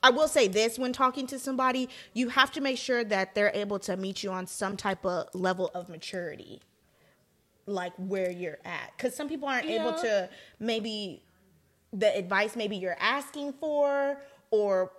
[0.02, 3.52] I will say this when talking to somebody, you have to make sure that they're
[3.54, 6.60] able to meet you on some type of level of maturity.
[7.66, 11.22] like where you're at because some people aren't able to maybe
[11.92, 14.18] the advice maybe you're asking for
[14.50, 14.90] or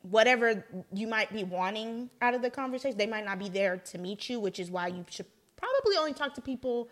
[0.00, 3.98] whatever you might be wanting out of the conversation they might not be there to
[3.98, 5.26] meet you which is why you should
[5.56, 6.88] probably only talk to people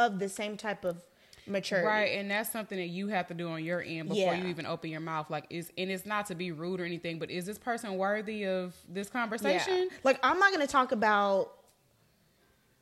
[0.00, 1.04] of the same type of
[1.46, 4.34] maturity Right, and that's something that you have to do on your end before Yeah.
[4.34, 5.30] you even open your mouth.
[5.30, 8.46] Like, is and it's not to be rude or anything, but is this person worthy
[8.46, 9.88] of this conversation?
[9.90, 9.98] Yeah.
[10.04, 11.52] Like I'm not gonna talk about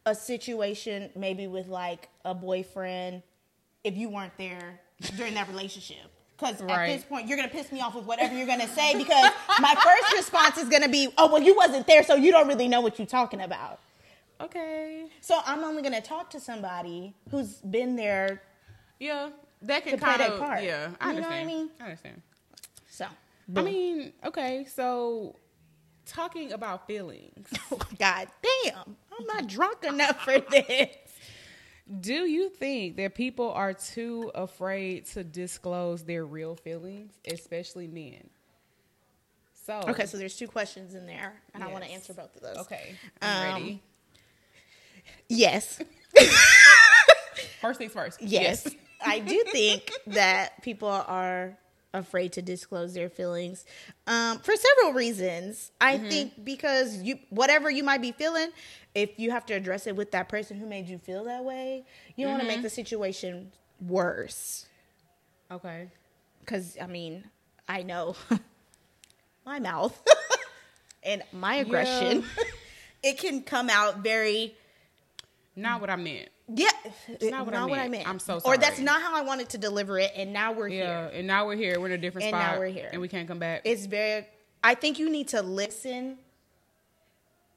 [0.07, 3.23] a situation maybe with like a boyfriend
[3.85, 4.81] if you weren't there
[5.17, 5.99] during that relationship.
[6.37, 8.97] Because at this point, you're gonna piss me off with whatever you're gonna say.
[8.97, 12.49] Because my first response is gonna be, "Oh, well, you wasn't there, so you don't
[12.49, 13.79] really know what you're talking about."
[14.41, 18.43] Okay, So I'm only gonna talk to somebody who's been there.
[19.03, 19.31] Yeah,
[19.63, 20.63] that can kind of part.
[20.63, 20.91] yeah.
[21.01, 21.47] I You know what I understand.
[21.47, 21.71] mean?
[21.81, 22.23] I understand.
[22.89, 23.07] So,
[23.57, 25.37] I mean, okay, so
[26.07, 27.49] talking about feelings,
[27.99, 28.29] God
[28.65, 30.95] damn, I'm not drunk enough for this.
[32.01, 38.29] do you think that people are too afraid to disclose their real feelings, especially men?
[39.67, 42.43] So Okay, so there's two questions in there, and I want to answer both of
[42.43, 42.57] those.
[42.59, 43.83] okay, I'm Um, ready.
[45.29, 45.81] Yes.
[47.61, 48.21] First things first.
[48.21, 48.67] Yes.
[49.05, 51.57] I do think that people are
[51.95, 53.65] afraid to disclose their feelings
[54.07, 55.71] um, for several reasons.
[55.81, 58.49] I think because you, whatever you might be feeling,
[58.95, 61.85] if you have to address it with that person who made you feel that way,
[62.17, 64.67] you don't want to make the situation worse.
[65.51, 65.89] Okay.
[66.41, 67.25] Because, I mean,
[67.69, 68.17] I know
[69.47, 70.01] my mouth
[71.03, 72.25] and my aggression,
[73.03, 74.55] it can come out very
[75.55, 76.29] Not what I meant.
[76.55, 76.71] Yeah,
[77.09, 78.09] it's not what I meant.
[78.09, 78.57] I'm so sorry.
[78.57, 80.85] Or that's not how I wanted to deliver it, and now we're here.
[80.85, 81.19] Yeah, here.
[81.19, 81.79] and now we're here.
[81.79, 82.55] We're in a different And spot.
[82.55, 82.89] now we're here.
[82.93, 83.63] and we can't come back.
[83.65, 84.27] It's very.
[84.65, 86.19] I think you need to listen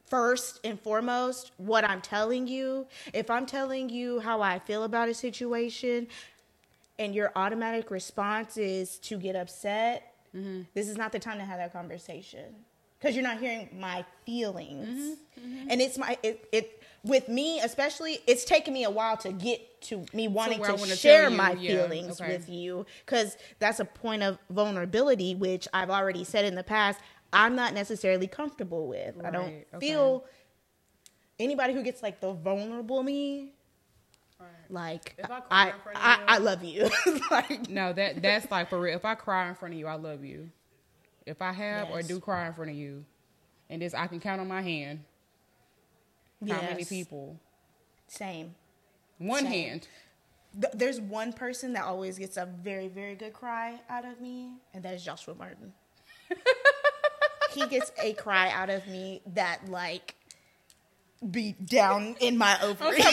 [0.06, 2.86] first and foremost what I'm telling you.
[3.14, 6.08] If I'm telling you how I feel about a situation,
[7.00, 10.64] and your automatic response is to get upset, Mm-hmm.
[10.74, 12.44] this is not the time to have that conversation
[13.00, 15.18] because you're not hearing my feelings.
[15.40, 18.20] Mm-hmm, And it's my it, it with me especially.
[18.28, 21.84] It's taken me a while to get to me wanting to wanna share my yeah,
[21.84, 22.34] feelings okay.
[22.34, 27.00] with you because that's a point of vulnerability, which I've already said in the past.
[27.32, 29.16] I'm not necessarily comfortable with.
[29.24, 29.66] I don't okay.
[29.80, 30.26] feel
[31.40, 33.52] anybody who gets like the vulnerable me.
[34.70, 36.90] Like I I, I, I love you.
[37.32, 38.96] like no, that that's like for real.
[38.96, 40.50] If I cry in front of you, I love you.
[41.26, 43.06] If I have or do cry in front of you,
[43.70, 45.02] and this I can count on my hand
[46.48, 47.40] how many people.
[48.08, 48.56] Same.
[49.18, 49.52] One Same.
[49.70, 49.88] hand.
[50.62, 54.52] Th- There's one person that always gets a very, very good cry out of me,
[54.74, 55.74] and that is Joshua Martin.
[57.54, 60.16] he gets a cry out of me that like
[61.32, 63.06] be down in my ovaries.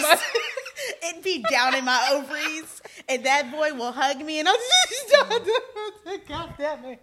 [1.09, 4.57] It'd be down in my ovaries, and that boy will hug me, and I'm
[4.89, 7.01] just God damn it.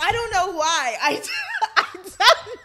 [0.00, 0.96] I don't know why.
[1.00, 1.43] I, I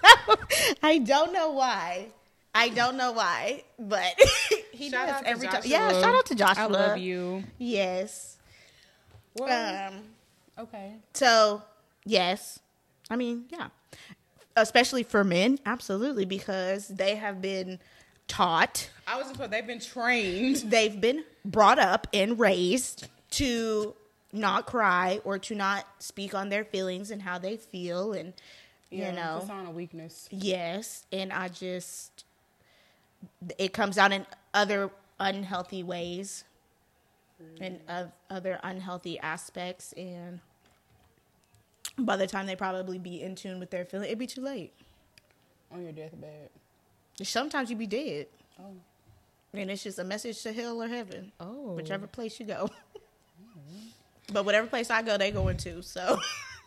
[0.03, 0.35] don't know.
[0.83, 2.07] I don't know why.
[2.55, 4.03] I don't know why, but
[4.71, 5.61] he Shout does every time.
[5.65, 6.63] Yeah, shout out to Joshua.
[6.63, 7.43] I love you.
[7.57, 8.37] Yes.
[9.35, 9.99] Well, Um.
[10.57, 10.93] okay.
[11.13, 11.61] So
[12.05, 12.59] yes,
[13.09, 13.67] I mean yeah,
[14.55, 17.79] especially for men, absolutely, because they have been
[18.27, 20.55] taught, I was just they've been trained.
[20.65, 23.93] they've been brought up and raised to
[24.33, 28.33] not cry or to not speak on their feelings and how they feel, and
[28.89, 30.27] you Yeah, know, it's a sign of weakness.
[30.31, 32.25] Yes, and I just
[33.57, 36.45] it comes out in other unhealthy ways
[37.59, 38.01] and mm.
[38.01, 40.39] of other unhealthy aspects and
[41.97, 44.73] by the time they probably be in tune with their feeling, it'd be too late.
[45.71, 46.49] On your deathbed.
[47.21, 48.27] Sometimes you be dead.
[48.59, 48.75] Oh.
[49.53, 51.31] And it's just a message to hell or heaven.
[51.39, 51.73] Oh.
[51.73, 52.69] Whichever place you go.
[54.31, 55.81] but whatever place I go, they going to.
[55.81, 56.19] So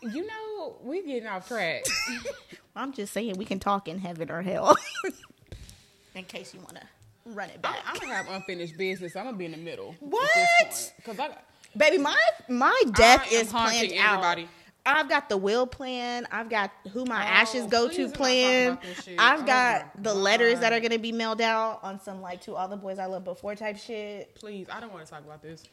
[0.03, 0.42] You know,
[0.83, 1.83] we getting off track.
[2.75, 4.75] I'm just saying we can talk in heaven or hell.
[6.15, 6.83] in case you wanna
[7.25, 7.77] run it back.
[7.85, 9.15] I'm gonna have unfinished business.
[9.15, 9.95] I'm gonna be in the middle.
[9.99, 10.93] What?
[10.97, 11.29] Because I
[11.75, 12.15] Baby, my
[12.49, 14.37] my death I is planned out.
[14.85, 16.27] I've got the will plan.
[16.29, 18.73] I've got who my Oh, ashes go to plan.
[18.73, 19.19] about this shit.
[19.19, 22.55] I've Oh got the letters that are gonna be mailed out on some like to
[22.55, 24.35] all the boys I loved before type shit.
[24.35, 25.63] please, I don't want to talk about this.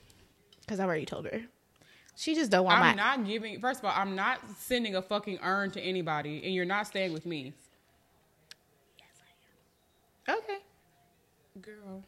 [0.68, 1.42] Cause I've already told her.
[2.20, 2.84] She just don't want to.
[2.84, 3.16] I'm my.
[3.16, 3.58] not giving.
[3.60, 7.14] First of all, I'm not sending a fucking urn to anybody, and you're not staying
[7.14, 7.54] with me,
[8.98, 9.08] Yes,
[10.28, 10.38] I am.
[10.38, 10.58] okay.
[11.62, 12.04] girl.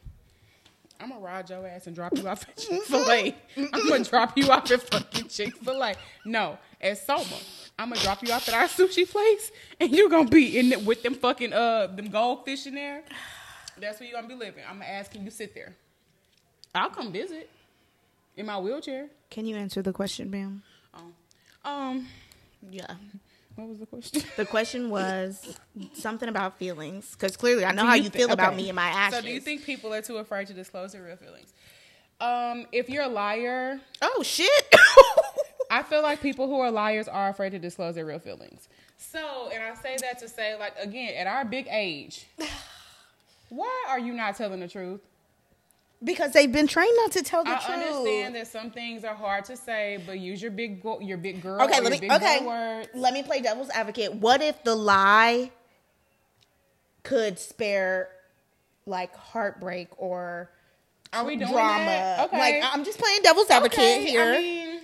[0.99, 3.35] I'm gonna ride your ass and drop you off at Chick Fil A.
[3.57, 5.95] I'm gonna drop you off at fucking Chick Fil A.
[6.25, 7.25] No, at Soma.
[7.79, 10.85] I'm gonna drop you off at our sushi place, and you're gonna be in it
[10.85, 13.01] with them fucking uh them goldfish in there.
[13.79, 14.63] That's where you're gonna be living.
[14.69, 15.73] I'm gonna ask can you sit there.
[16.75, 17.49] I'll come visit
[18.37, 19.07] in my wheelchair.
[19.29, 20.63] Can you answer the question, Bam?
[20.93, 21.69] Oh.
[21.69, 22.07] Um,
[22.71, 22.85] Yeah.
[23.55, 24.21] what was the question?
[24.37, 25.57] The question was
[25.93, 28.69] something about feelings, because clearly I know Do how you you thi- feel about me
[28.69, 29.21] and my actions.
[29.23, 31.53] So, do you think people are too afraid to disclose their real feelings?
[32.21, 34.49] Um, if you're a liar, Oh shit!
[35.71, 38.69] I feel like people who are liars are afraid to disclose their real feelings.
[38.97, 42.27] So, and I say that to say, like, again, at our big age,
[43.49, 45.01] why are you not telling the truth?
[46.03, 47.69] Because they've been trained not to tell the I truth.
[47.69, 51.41] understand that some things are hard to say, but use your big go- your big
[51.41, 51.61] girl.
[51.63, 52.09] Okay, let me.
[52.11, 52.89] Okay, words.
[52.93, 54.13] let me play devil's advocate.
[54.15, 55.51] What if the lie
[57.03, 58.09] could spare
[58.85, 60.49] like heartbreak or
[61.11, 61.85] Are we doing drama?
[61.85, 62.25] that?
[62.27, 62.37] Okay.
[62.37, 64.33] Like I'm just playing devil's advocate Okay, here.
[64.33, 64.79] I mean,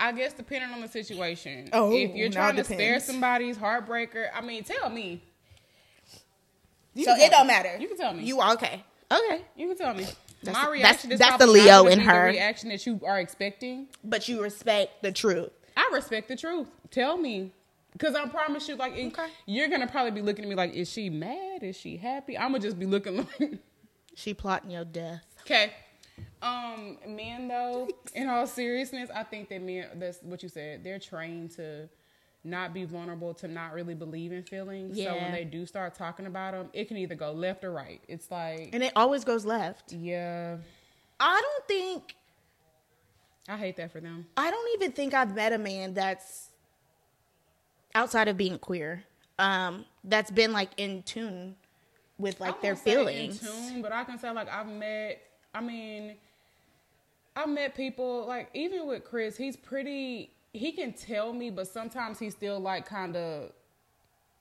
[0.00, 1.68] I guess depending on the situation.
[1.72, 5.22] Oh, if you're trying to spare somebody's heartbreaker, I mean, tell me.
[6.94, 7.52] You so it don't me.
[7.52, 7.76] matter.
[7.78, 8.24] You can tell me.
[8.24, 8.84] You are okay.
[9.10, 9.42] Okay.
[9.56, 10.04] You can tell me.
[10.04, 12.24] That's- My that's- reaction is that's the Leo gonna in be the her.
[12.26, 13.88] reaction that you are expecting.
[14.02, 15.50] But you respect the truth.
[15.76, 16.68] I respect the truth.
[16.90, 17.52] Tell me.
[17.92, 19.28] Because I promise you, like, Okay.
[19.46, 21.62] you're going to probably be looking at me like, is she mad?
[21.62, 22.36] Is she happy?
[22.36, 23.58] I'm to just be looking like,
[24.16, 25.24] She plotting your death.
[25.42, 25.72] okay.
[26.42, 30.98] Um, men, though, in all seriousness, I think that men, that's what you said, they're
[30.98, 31.88] trained to
[32.44, 34.96] not be vulnerable, to not really believe in feelings.
[34.96, 38.00] So when they do start talking about them, it can either go left or right.
[38.06, 39.92] It's like, And it always goes left.
[39.92, 40.56] yeah,
[41.18, 42.14] I don't think
[43.48, 44.26] I hate that for them.
[44.36, 46.50] I don't even think I've met a man that's
[47.94, 49.04] outside of being queer,
[49.38, 51.56] um, that's been like in tune
[52.18, 53.42] with like I their feelings.
[53.42, 55.20] in tune, but I can say like I've met.
[55.54, 56.16] I mean,
[57.36, 59.36] I've met people like even with Chris.
[59.36, 60.30] He's pretty.
[60.54, 63.50] He can tell me, but sometimes he still like kind of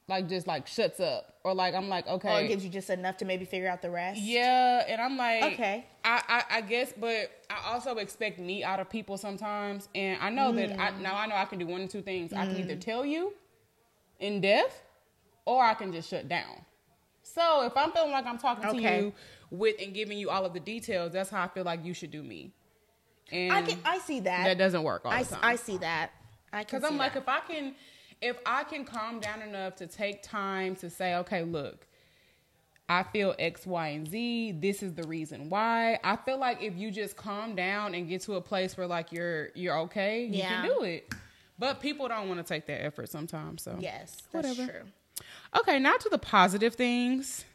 [0.08, 2.30] like just like shuts up or like I'm like okay.
[2.30, 4.22] Or it gives you just enough to maybe figure out the rest.
[4.22, 5.86] yeah, and I'm like, Okay.
[6.06, 10.30] I, I, I guess, but I also expect me out of people sometimes, and I
[10.30, 11.02] know that I Mm.
[11.02, 12.32] now I know I can do one or two things.
[12.32, 13.34] I can either tell you
[14.20, 14.82] in depth,
[15.46, 16.64] or I can just shut down.
[17.24, 19.14] So if I'm feeling like I'm talking to you
[19.50, 22.12] with and giving you all of the details, that's how I feel like you should
[22.12, 22.52] do me.
[23.32, 24.44] And I can I see that.
[24.46, 25.40] that doesn't work all I, the time.
[25.44, 26.12] I see that.
[26.52, 27.24] I can Because I'm like, that.
[27.24, 27.76] if I can,
[28.22, 31.88] if I can calm down enough to take time to say, okay, look,
[32.90, 34.52] I feel X, Y, and Z.
[34.60, 36.00] This is the reason why.
[36.04, 39.12] I feel like if you just calm down and get to a place where like
[39.12, 40.62] you're you're okay, you Yeah.
[40.62, 41.12] can do it.
[41.58, 43.64] But people don't want to take that effort sometimes.
[43.64, 44.72] So yes, that's Whatever.
[44.72, 45.26] true.
[45.60, 47.46] Okay, now to the positive things.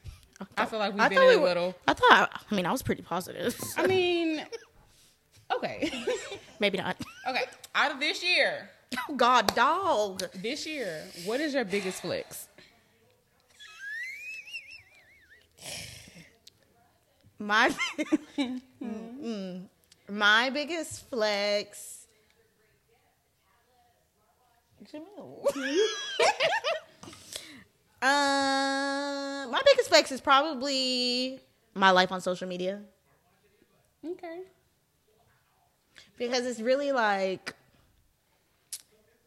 [0.57, 1.75] I feel like we've I been thought we were- little.
[1.87, 2.45] I thought.
[2.51, 3.59] I mean, I was pretty positive.
[3.77, 4.45] I mean,
[5.57, 5.91] okay,
[6.61, 6.97] Maybe not.
[7.29, 7.45] okay.
[7.75, 8.71] Out of this year,
[9.09, 10.23] Oh God, dog.
[10.43, 12.49] this year, what is your biggest flex?
[17.39, 17.71] My
[18.83, 19.63] Mm-mm.
[20.09, 21.95] my biggest flex.
[28.03, 31.41] uh, my biggest flex is probably
[31.75, 32.81] my life on social media
[34.07, 34.41] Okay.
[36.19, 37.55] Because it's really like,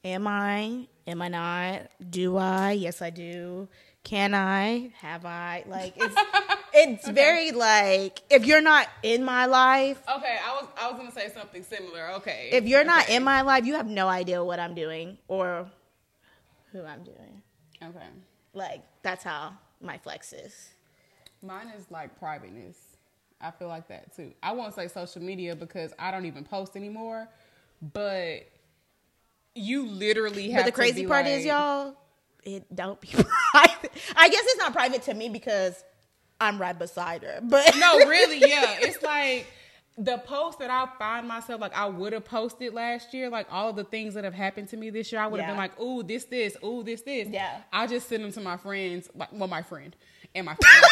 [0.03, 0.87] am I?
[1.07, 1.81] Am I not?
[2.09, 2.71] Do I?
[2.73, 3.67] Yes, I do.
[4.03, 4.91] Can I?
[4.99, 5.63] Have I?
[5.67, 6.15] Like it's
[6.73, 11.11] it's very like if you're not in my life, Okay, I was I was gonna
[11.11, 12.11] say something similar.
[12.13, 12.49] Okay.
[12.51, 15.69] if you're not in my life, you have no idea what I'm doing or
[16.71, 17.41] who I'm doing.
[17.83, 18.07] Okay.
[18.53, 20.69] Like that's how my flex is.
[21.43, 22.77] Mine is like privateness.
[23.41, 24.31] I feel like that too.
[24.43, 27.27] I won't say social media because I don't even post anymore,
[27.93, 28.47] but
[29.55, 31.95] you literally have But the crazy part like- is, y'all,
[32.43, 33.07] it don't be
[33.51, 33.91] private.
[34.15, 35.83] I guess it's not private to me because
[36.39, 37.39] I'm right beside her.
[37.41, 38.77] But No, really, yeah.
[38.79, 39.47] It's like
[39.97, 43.69] the post that I find myself like I would have posted last year, like all
[43.71, 45.53] of the things that have happened to me this year, I would have Yeah.
[45.53, 47.27] been like, ooh, this, this, ooh, this, this.
[47.29, 47.57] Yeah.
[47.73, 49.95] I just send them to my friends, like well, my friend
[50.33, 50.85] and my friend.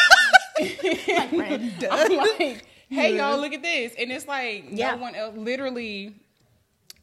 [0.68, 1.86] Friend.
[1.90, 3.94] I'm like, hey y'all, look at this.
[3.98, 4.92] And it's like Yeah.
[4.92, 6.14] no one else literally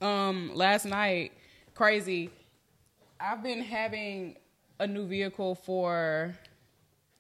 [0.02, 1.32] um last night,
[1.76, 2.30] crazy.
[3.20, 4.36] I've been having
[4.80, 6.36] a new vehicle for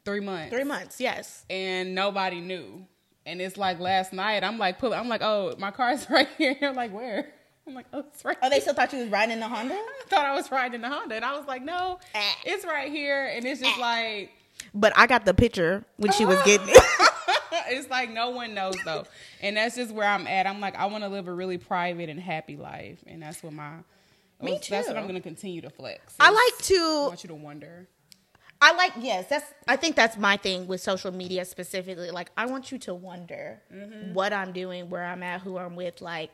[0.05, 1.43] three months three months, yes.
[1.49, 2.85] and nobody knew.
[3.25, 6.55] And it's like last night, I'm like, pull, I'm like, oh, my car's right here.
[6.59, 7.27] They're like, where?
[7.67, 8.37] I'm like, oh, it's right.
[8.41, 9.73] Oh, they still thought you was riding in the Honda?
[9.73, 12.37] I thought I was riding the Honda, and I was like, no, Ah.
[12.45, 13.25] it's right here.
[13.25, 14.31] And it's just like,
[14.79, 16.83] But I got the picture when she was getting it.
[17.69, 19.05] it's like no one knows though,
[19.41, 20.45] and that's just where I'm at.
[20.45, 23.53] I'm like, I want to live a really private and happy life, and that's what
[23.53, 23.77] my
[24.41, 24.71] Me too.
[24.71, 24.97] That's what.
[24.97, 26.15] I'm gonna continue to flex.
[26.19, 27.87] I like I to want you to wonder.
[28.61, 32.11] I like yes, that's I think that's my thing with social media specifically.
[32.11, 34.13] Like I want you to wonder mm-hmm.
[34.13, 36.31] what I'm doing, where I'm at, who I'm with, like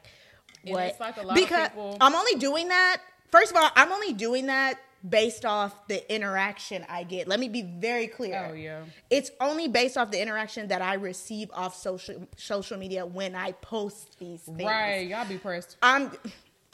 [0.65, 3.01] what it's like a lot of because people- I'm only doing that.
[3.29, 7.27] First of all, I'm only doing that based off the interaction I get.
[7.27, 8.49] Let me be very clear.
[8.51, 8.83] Oh, yeah.
[9.09, 13.51] It's only based off the interaction that I receive off social social media when I
[13.53, 14.63] post these things.
[14.63, 15.07] Right.
[15.07, 15.77] Y'all be pressed.
[15.81, 16.11] I'm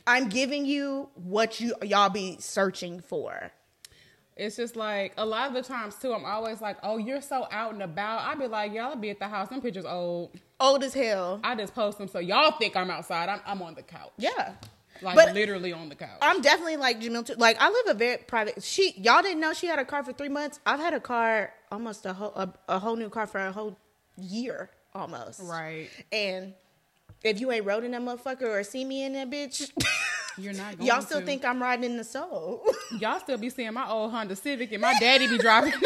[0.05, 3.51] I'm giving you what you y'all be searching for.
[4.35, 6.13] It's just like a lot of the times too.
[6.13, 9.19] I'm always like, "Oh, you're so out and about." I be like, "Y'all be at
[9.19, 9.49] the house.
[9.49, 10.31] Them pictures old.
[10.61, 11.41] Old as hell.
[11.43, 13.27] I just post them so y'all think I'm outside.
[13.27, 14.11] I'm, I'm on the couch.
[14.17, 14.53] Yeah.
[15.01, 16.17] Like but- literally on the couch.
[16.21, 17.35] I'm definitely like Jamma too.
[17.35, 18.63] Like I live a very private.
[18.63, 20.59] She y'all didn't know she had a car for three months.
[20.65, 23.77] I've had a car almost a whole a, a whole new car for a whole
[24.17, 25.39] year almost.
[25.43, 25.89] right.
[26.12, 26.53] And
[27.23, 29.71] if you ain't rode in that motherfucker or see me in that bitch,
[30.38, 30.77] You're not.
[30.77, 31.25] Going y'all still to.
[31.25, 32.63] think I'm riding in the soul.
[32.99, 35.73] y'all still be seeing my old Honda Civic and my daddy be driving.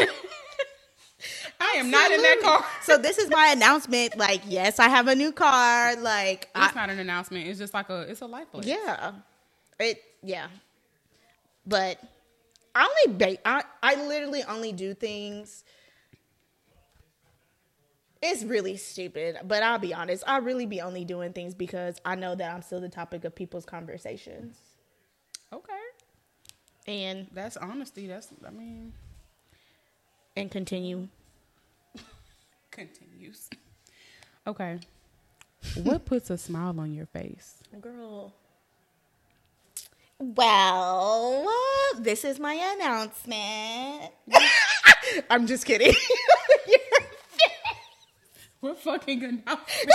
[1.60, 2.64] I am not in that car.
[2.82, 4.16] so this is my announcement.
[4.16, 5.96] Like, yes, I have a new car.
[5.96, 7.46] Like, I, It's not an announcement.
[7.46, 8.02] It's just like a.
[8.02, 8.70] It's a life lesson.
[8.70, 9.12] Yeah.
[9.78, 10.48] It yeah.
[11.66, 11.98] But
[12.74, 15.64] I only ba- I I literally only do things
[18.26, 20.24] it's really stupid, but I'll be honest.
[20.26, 23.34] I really be only doing things because I know that I'm still the topic of
[23.34, 24.56] people's conversations.
[25.52, 25.72] Okay.
[26.86, 28.06] And That's honesty.
[28.06, 28.28] That's.
[28.46, 28.94] I mean,
[30.36, 31.08] and continue.
[32.74, 33.48] Continues.
[34.48, 34.80] Okay.
[35.84, 37.62] What puts a smile on your face?
[37.80, 38.34] Girl.
[40.18, 41.48] Well,
[42.00, 44.12] this is my announcement.
[45.30, 45.94] I'm just kidding.
[48.60, 49.90] What fucking announcement?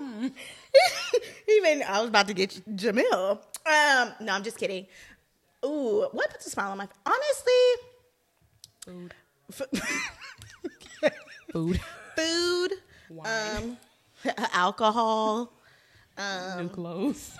[1.50, 3.40] Even I was about to get Jamma.
[3.66, 4.86] Um, no, I'm just kidding.
[5.64, 6.96] Ooh, what puts a smile on my face?
[7.04, 7.52] Honestly,
[8.84, 9.14] Food.
[9.52, 9.62] f-
[11.52, 11.80] Food.
[12.16, 12.72] food,
[13.10, 13.76] Wine.
[14.26, 15.52] um, alcohol,
[16.58, 17.36] New clothes.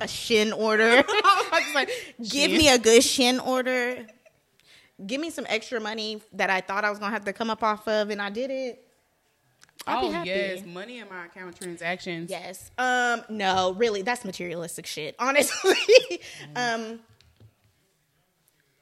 [0.00, 0.84] a Shein order.
[1.08, 1.92] I was about to
[2.24, 4.06] say, Give me a good Shein order.
[5.06, 7.62] Give me some extra money that I thought I was gonna have to come up
[7.62, 8.84] off of, and I did it.
[9.86, 12.30] I'll Oh yes, money in my account transactions.
[12.30, 12.70] Yes.
[12.76, 13.22] Um.
[13.30, 15.14] No, really, that's materialistic shit.
[15.20, 16.20] Honestly.
[16.56, 16.98] um.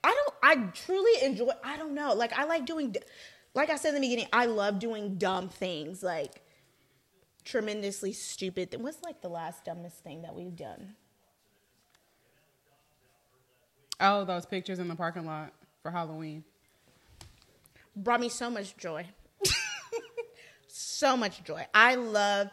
[0.02, 0.35] I don't.
[0.42, 1.50] I truly enjoy.
[1.62, 2.14] I don't know.
[2.14, 2.94] Like I like doing.
[3.56, 6.02] Like I said in the beginning, I love doing dumb things.
[6.02, 6.42] Like
[7.42, 8.70] tremendously stupid.
[8.70, 10.94] Th- What's like the last dumbest thing that we've done?
[13.98, 16.44] Oh, those pictures in the parking lot for Halloween.
[17.96, 19.06] Brought me so much joy.
[20.68, 21.66] so much joy.
[21.72, 22.50] I love.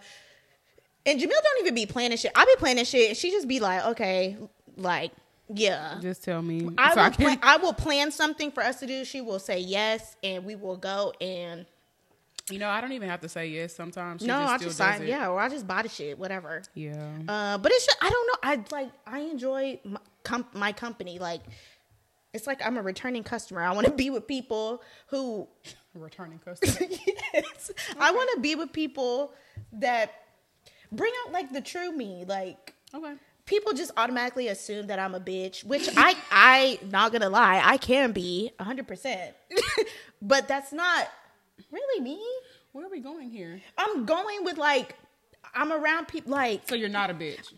[1.06, 2.32] And Jamma don't even be planning shit.
[2.34, 4.38] I be planning shit, and she just be like, okay,
[4.78, 5.12] like,
[5.50, 5.98] yeah.
[6.02, 6.70] Just tell me.
[6.78, 9.06] I so will, can- plan, I will plan something for us to do.
[9.06, 11.14] She will say yes, and we will go.
[11.20, 11.66] And
[12.52, 14.22] you know, I don't even have to say yes sometimes.
[14.22, 15.08] She no, just I still just it.
[15.08, 16.62] Yeah, or I just buy the shit, whatever.
[16.74, 16.94] Yeah.
[17.28, 18.36] Uh, but it's just, I don't know.
[18.44, 21.20] I like I enjoy my, com- my company.
[21.20, 21.42] Like
[22.34, 23.62] it's like I'm a returning customer.
[23.62, 25.48] I want to be with people who
[25.96, 26.90] Returning customer.
[27.34, 29.32] yes, I want to be with people
[29.74, 30.12] that
[30.92, 32.26] bring out like the true me.
[32.28, 33.14] Like okay.
[33.46, 37.78] People just automatically assume that I'm a bitch, which I I not gonna lie, I
[37.78, 39.32] can be 100%.
[40.22, 41.08] but that's not
[41.72, 42.22] really me.
[42.72, 43.62] Where are we going here?
[43.78, 44.96] I'm going with like
[45.54, 47.54] I'm around people like So you're not a bitch.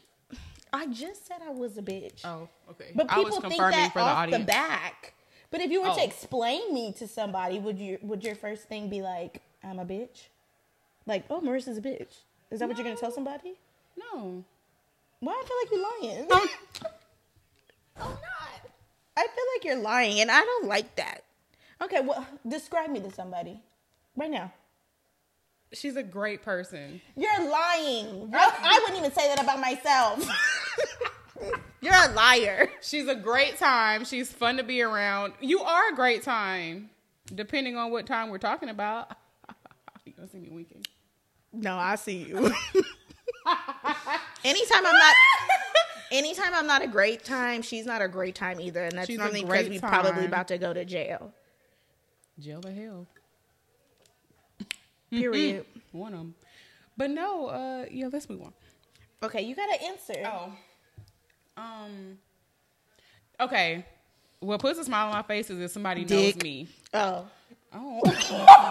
[0.73, 2.25] I just said I was a bitch.
[2.25, 2.91] Oh, okay.
[2.93, 4.41] But I was people think that for the off audience.
[4.43, 5.13] the back.
[5.51, 5.95] But if you were Oh.
[5.95, 9.85] to explain me to somebody, would you would your first thing be like, I'm a
[9.85, 10.27] bitch?
[11.05, 12.23] Like, oh, Marissa's a bitch.
[12.51, 13.53] Is that what you're gonna tell somebody?
[13.97, 14.43] No.
[15.25, 16.27] Why I feel like you're lying?
[16.31, 16.49] I'm
[17.99, 18.71] oh, not.
[19.17, 21.23] I feel like you're lying, and I don't like that.
[21.81, 23.59] Okay, well, describe me to somebody
[24.15, 24.53] right now.
[25.73, 27.01] She's a great person.
[27.15, 28.29] You're lying.
[28.35, 28.55] I, oh.
[28.61, 30.29] I wouldn't even say that about myself.
[31.81, 32.69] you're a liar.
[32.81, 34.05] She's a great time.
[34.05, 35.33] She's fun to be around.
[35.41, 36.91] You are a great time,
[37.33, 39.17] depending on what time we're talking about.
[40.05, 40.85] you gonna see me winking?
[41.51, 42.53] No, I see you.
[44.45, 45.15] anytime I'm not,
[46.11, 49.17] anytime I'm not a great time, she's not a great time either, and that's She's
[49.17, 51.33] normally because we probably about to go to jail.
[52.39, 53.07] Jail to hell.
[55.09, 55.65] Period.
[55.91, 56.35] One of them.
[56.97, 58.53] But no, uh, yeah, let's move on.
[59.23, 60.23] okay, you gotta answer.
[60.25, 60.51] Oh.
[61.57, 62.17] Um.
[63.39, 63.85] Okay.
[64.39, 66.35] What puts a smile on my face is if somebody Dick.
[66.35, 66.67] knows me.
[66.93, 67.25] Oh,
[67.73, 68.69] Oh.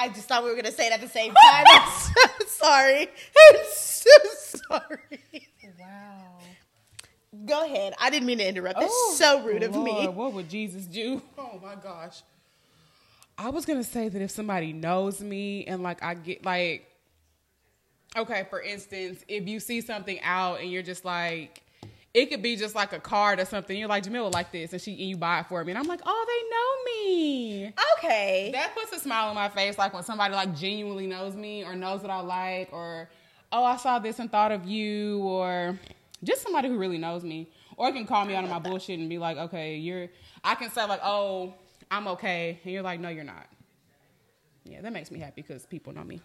[0.00, 1.64] I just thought we were gonna say it at the same time.
[1.68, 3.02] I'm so sorry.
[3.02, 5.48] I'm so sorry.
[5.78, 6.38] Wow.
[7.44, 7.92] Go ahead.
[8.00, 8.80] I didn't mean to interrupt.
[8.80, 10.08] That's oh, so rude of me.
[10.08, 11.20] What would Jesus do?
[11.36, 12.22] Oh my gosh.
[13.36, 16.86] I was gonna say that if somebody knows me and like I get like
[18.16, 21.62] okay, for instance, if you see something out and you're just like
[22.12, 23.76] it could be just like a card or something.
[23.76, 25.78] You're like Jamma would like this, and she and you buy it for me, and
[25.78, 27.74] I'm like, oh, they know me.
[27.98, 28.50] Okay.
[28.52, 31.76] That puts a smile on my face, like when somebody like genuinely knows me or
[31.76, 33.08] knows what I like, or
[33.52, 35.78] oh, I saw this and thought of you, or
[36.24, 39.08] just somebody who really knows me, or can call me out on my bullshit and
[39.08, 40.08] be like, okay, you're.
[40.42, 41.54] I can say like, oh,
[41.90, 43.46] I'm okay, and you're like, no, you're not.
[44.64, 46.20] Yeah, that makes me happy because people know me.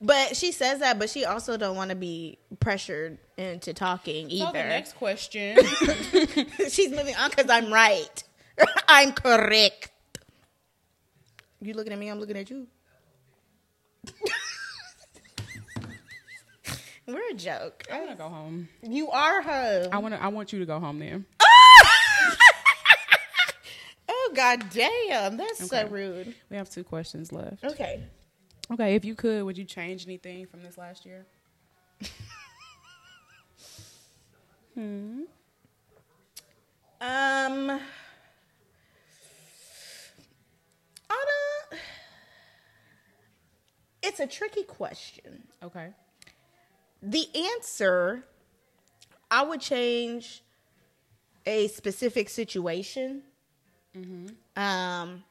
[0.00, 4.36] But she says that, but she also don't want to be pressured into talking So
[4.36, 4.68] the either.
[4.68, 5.56] next question.
[6.68, 8.22] She's moving on because I'm right.
[8.88, 9.90] I'm correct.
[11.60, 12.08] You looking at me?
[12.08, 12.66] I'm looking at you.
[17.06, 17.84] We're a joke.
[17.92, 18.68] I want to go home.
[18.82, 19.88] You are home.
[19.92, 20.22] I want to.
[20.22, 21.26] I want you to go home then.
[24.08, 26.34] oh god damn, that's so rude.
[26.50, 27.64] We have two questions left.
[27.64, 28.02] Okay.
[28.72, 31.26] Okay, if you could, would you change anything from this last year?
[34.74, 35.22] hmm.
[37.00, 37.70] Um,
[41.10, 41.24] I
[41.70, 41.80] don't.
[44.02, 45.48] It's a tricky question.
[45.62, 45.88] Okay.
[47.02, 48.24] The answer,
[49.30, 50.42] I would change
[51.46, 53.22] a specific situation.
[54.56, 55.24] Um,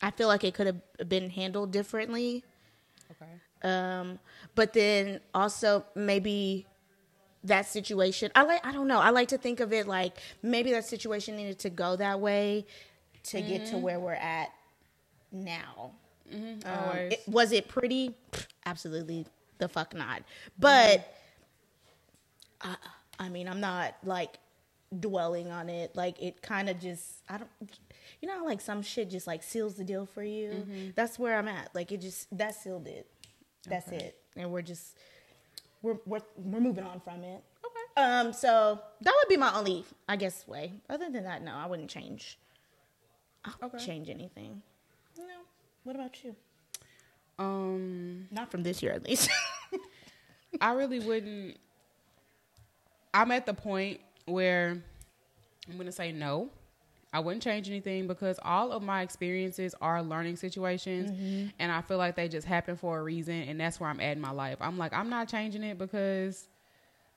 [0.00, 2.44] I feel like it could have been handled differently.
[3.10, 3.30] Okay.
[3.62, 4.18] Um,
[4.54, 6.66] but then also maybe
[7.44, 8.30] that situation.
[8.34, 8.64] I like.
[8.64, 8.98] I don't know.
[9.00, 12.66] I like to think of it like maybe that situation needed to go that way
[13.24, 14.50] to get to where we're at
[15.32, 15.92] now.
[16.32, 16.62] Um,
[17.10, 18.14] it- was it pretty?
[18.66, 19.26] Absolutely,
[19.58, 20.22] the fuck not.
[20.58, 21.12] But
[22.60, 22.76] I,
[23.18, 24.38] I mean, I'm not like
[25.00, 25.94] dwelling on it.
[25.96, 27.50] Like it kind of just, I don't.
[28.20, 30.92] You know, like some shit just like seals the deal for you.
[30.94, 31.74] That's where I'm at.
[31.74, 33.06] Like it just that sealed it.
[33.68, 34.96] That's it, and we're just
[35.82, 37.42] we're we're we're moving on from it.
[37.64, 38.02] Okay.
[38.02, 40.72] Um, so that would be my only, I guess, way.
[40.88, 42.38] Other than that, no, I wouldn't change.
[43.44, 43.84] I wouldn't Okay.
[43.86, 44.62] change anything.
[45.16, 45.24] No.
[45.84, 46.34] What about you?
[47.38, 49.30] Um, Not from this year, at least.
[50.60, 51.56] I really wouldn't.
[53.14, 54.76] I'm at the point where
[55.68, 56.50] I'm going to say no.
[57.12, 61.48] I wouldn't change anything because all of my experiences are learning situations, mm-hmm.
[61.58, 64.16] and I feel like they just happen for a reason, and that's where I'm at
[64.16, 64.58] in my life.
[64.60, 66.48] I'm like, I'm not changing it because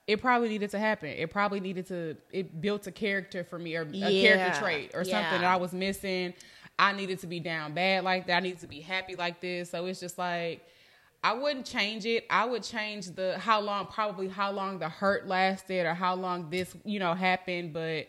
[0.07, 1.09] it probably needed to happen.
[1.09, 2.15] It probably needed to.
[2.31, 5.11] It built a character for me, or a character trait, or yeah.
[5.11, 6.33] something that I was missing.
[6.79, 8.37] I needed to be down bad like that.
[8.37, 9.71] I needed to be happy like this.
[9.71, 10.65] So it's just like
[11.23, 12.25] I wouldn't change it.
[12.29, 16.49] I would change the how long, probably how long the hurt lasted, or how long
[16.49, 17.73] this you know happened.
[17.73, 18.07] But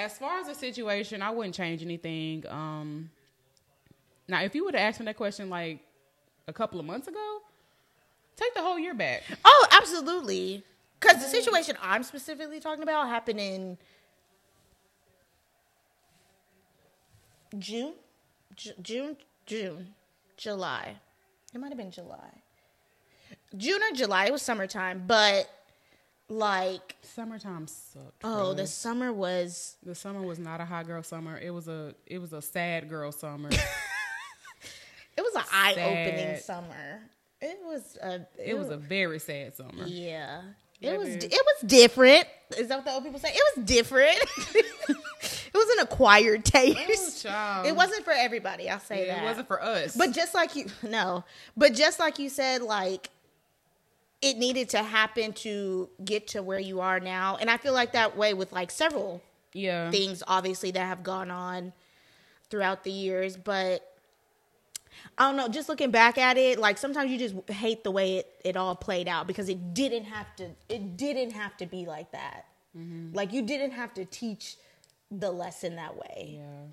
[0.00, 2.44] as far as the situation, I wouldn't change anything.
[2.48, 3.10] Um,
[4.28, 5.80] now, if you would have asked me that question like
[6.48, 7.38] a couple of months ago,
[8.36, 9.22] take the whole year back.
[9.44, 10.64] oh, absolutely.
[10.98, 13.78] Because the situation I'm specifically talking about happened in
[17.58, 17.94] June,
[18.54, 19.94] Ju- June, June,
[20.36, 20.96] July.
[21.54, 22.42] It might have been July,
[23.56, 24.26] June or July.
[24.26, 25.50] It was summertime, but
[26.30, 28.22] like, Summertime sucked.
[28.24, 31.36] oh, the summer was the summer was not a hot girl summer.
[31.38, 33.50] It was a it was a sad girl summer.
[35.16, 37.02] It was an eye opening summer.
[37.42, 38.26] It was a.
[38.38, 39.84] it was a very sad summer.
[39.86, 40.40] yeah.
[40.80, 41.08] It was.
[41.08, 42.24] It was different.
[42.56, 43.28] Is that what the old people say?
[43.34, 44.16] It was different.
[44.54, 47.26] it was an acquired taste.
[47.26, 47.66] Oh, child.
[47.66, 48.70] it wasn't for everybody.
[48.70, 49.22] I'll say Yeah, that.
[49.24, 49.94] it wasn't for us.
[49.94, 51.24] But just like you, no.
[51.54, 53.10] But just like you said, like
[54.22, 57.92] it needed to happen to get to where you are now, and I feel like
[57.92, 61.72] that way with like several yeah, things obviously that have gone on
[62.50, 63.36] throughout the years.
[63.36, 63.86] But
[65.16, 68.16] i don't know just looking back at it like sometimes you just hate the way
[68.18, 71.86] it, it all played out because it didn't have to it didn't have to be
[71.86, 72.46] like that.
[72.76, 73.14] Mm-hmm.
[73.14, 74.56] Like you didn't have to teach
[75.10, 76.38] the lesson that way.
[76.38, 76.66] Yeah.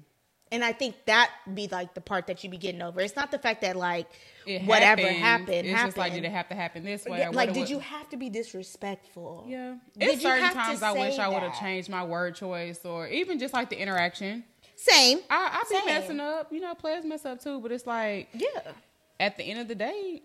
[0.52, 3.32] And i think that be like the part that you be getting over it's not
[3.32, 4.08] the fact that like
[4.46, 5.18] It whatever happened.
[5.18, 7.20] happened It's happened just like did it have to happen this way?
[7.20, 10.92] Yeah, like did what- you have to be disrespectful Yeah, Did it's certain times I
[10.94, 14.44] wish I would have changed my word choice or even just like the interaction.
[14.76, 15.86] same I, I be Same.
[15.86, 16.74] messing up, you know.
[16.76, 18.48] Players mess up too, but it's like yeah
[19.20, 20.22] at the end of the day,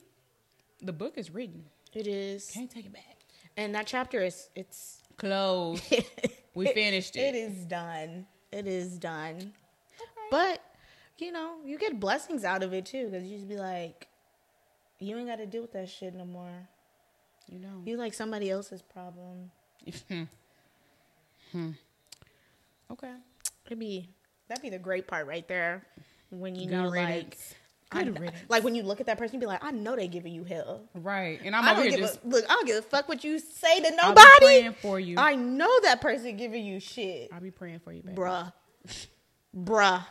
[0.82, 1.64] the book is written.
[1.94, 3.16] it is Can't take it back.
[3.56, 5.82] And that chapter is it's Closed.
[6.54, 7.20] We finished it.
[7.20, 8.26] It is done.
[8.50, 9.52] It is done.
[10.32, 10.64] But
[11.18, 14.08] you know, you get blessings out of it too, because you just be like,
[14.98, 16.68] you ain't got to deal with that shit no more.
[17.50, 17.82] You know.
[17.84, 19.50] You like somebody else's problem.
[20.08, 20.22] hmm.
[21.52, 21.70] Hmm.
[22.90, 23.12] Okay.
[23.66, 24.08] It'd be
[24.48, 25.84] that'd be the great part right there
[26.30, 27.08] when you Good know like.
[27.08, 27.54] riddance.
[27.94, 28.38] I, Good riddance.
[28.48, 30.44] like when you look at that person, you be like, I know they giving you
[30.44, 30.80] hell.
[30.94, 31.40] Right.
[31.44, 32.44] And I'm I over don't here give just a, look.
[32.46, 34.22] I don't give a fuck what you say to nobody.
[34.40, 35.16] be praying for you.
[35.18, 38.16] I know that person giving you shit, I'll be praying for you, baby.
[38.16, 38.50] bruh,
[39.54, 40.06] bruh.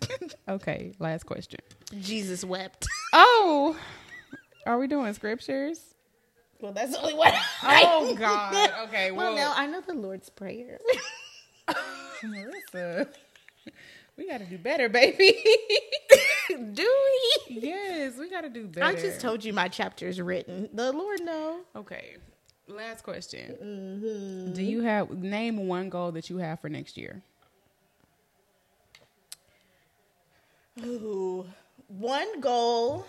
[0.48, 1.60] Okay, last question.
[2.00, 2.86] Jesus wept.
[3.12, 3.76] Oh,
[4.64, 5.80] are we doing scriptures?
[6.60, 7.32] Well, that's the only one.
[7.62, 8.70] Oh God.
[8.88, 9.10] Okay.
[9.12, 10.78] Well, Well, no, I know the Lord's prayer.
[12.24, 13.08] Marissa,
[14.16, 15.36] we got to do better, baby.
[16.48, 16.88] Do
[17.48, 17.60] we?
[17.60, 18.86] yes, we got to do better.
[18.86, 20.68] I just told you my chapter is written.
[20.72, 21.60] The Lord know.
[21.74, 22.16] Okay.
[22.68, 23.56] Last question.
[23.62, 24.52] Mm-hmm.
[24.54, 27.22] Do you have name one goal that you have for next year?
[30.84, 31.46] Ooh,
[31.88, 33.06] one goal.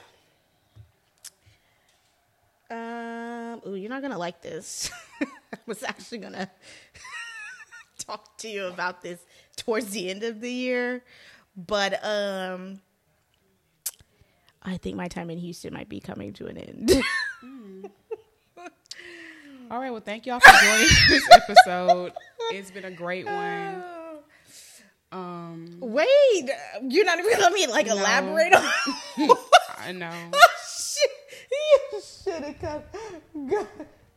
[2.69, 4.91] Um, ooh, you're not gonna like this.
[5.21, 6.49] I was actually gonna
[7.97, 9.19] talk to you about this
[9.55, 11.03] towards the end of the year,
[11.55, 12.79] but um,
[14.63, 16.91] I think my time in Houston might be coming to an end.
[19.69, 19.91] All right.
[19.91, 22.13] Well, thank y'all for joining this episode.
[22.51, 23.83] It's been a great one.
[25.11, 26.49] Um, Wait,
[26.89, 27.93] you're not even gonna let me like No.
[27.97, 28.71] elaborate on.
[29.77, 30.11] I know.
[30.67, 31.11] Shit,
[31.93, 32.81] you should have come.
[33.49, 33.67] Go,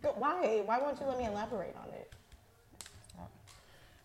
[0.03, 0.63] go, why?
[0.65, 2.13] Why won't you let me elaborate on it?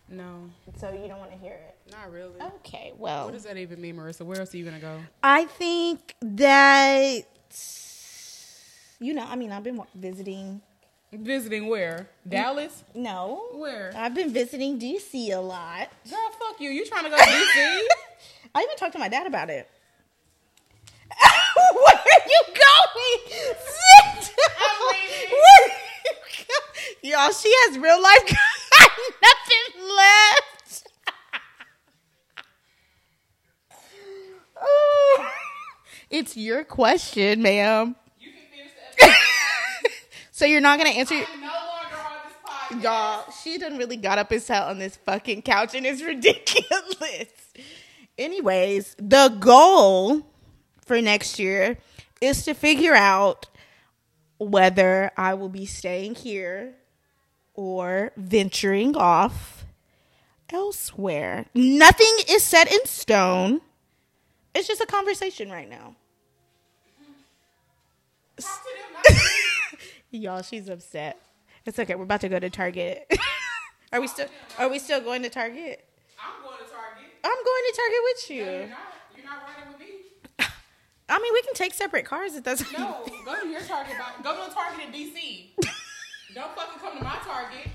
[0.08, 1.76] No, So you don't want to hear it?
[1.90, 2.40] not really.
[2.64, 4.24] Okay, well, What does that even mean, Marissa?
[4.24, 5.00] Where else are you gonna go?
[5.20, 7.22] I think that
[9.00, 9.24] you know.
[9.28, 10.62] I mean, I've been visiting.
[11.12, 12.08] Visiting where?
[12.28, 12.82] Dallas?
[12.94, 13.92] No, Where?
[13.96, 15.88] I've been visiting DC a lot.
[16.10, 16.70] Girl, fuck you.
[16.70, 17.80] You trying to go to DC?
[18.54, 19.68] I even talked to my dad about it.
[21.74, 23.20] Where are you going?
[23.28, 24.80] Sit down.
[24.80, 25.68] Where are
[27.02, 28.36] you Y'all, she has real life
[29.22, 30.88] nothing left.
[34.60, 35.30] Oh,
[36.10, 37.94] it's your question, ma'am.
[38.18, 39.22] you can finish the episode.
[40.36, 41.14] So you're not gonna answer.
[41.14, 42.82] I'm no longer on this podcast.
[42.82, 47.28] Y'all, she done really got up and sat on this fucking couch and it's ridiculous.
[48.18, 50.26] Anyways, the goal
[50.84, 51.78] for next year
[52.20, 53.46] is to figure out
[54.36, 56.74] whether I will be staying here
[57.54, 59.64] or venturing off
[60.50, 61.46] elsewhere.
[61.54, 63.62] Nothing is set in stone.
[64.54, 65.96] It's just a conversation right now.
[70.10, 71.20] Y'all, she's upset.
[71.64, 71.94] It's okay.
[71.94, 73.10] We're about to go to Target.
[73.92, 74.28] are we still
[74.58, 75.84] are we still going to Target?
[76.20, 77.10] I'm going to Target.
[77.24, 78.68] I'm going to Target with You're you.
[78.70, 78.78] not.
[79.16, 79.86] You're not riding with me.
[81.08, 83.94] I mean, we can take separate cars if that's No, go to your Target.
[83.98, 85.46] By, go to a Target in DC.
[86.34, 87.68] Don't fucking come to my Target.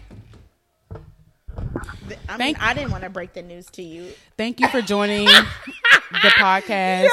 [2.30, 4.14] I mean, Thank- I didn't want to break the news to you.
[4.38, 7.10] Thank you for joining the podcast.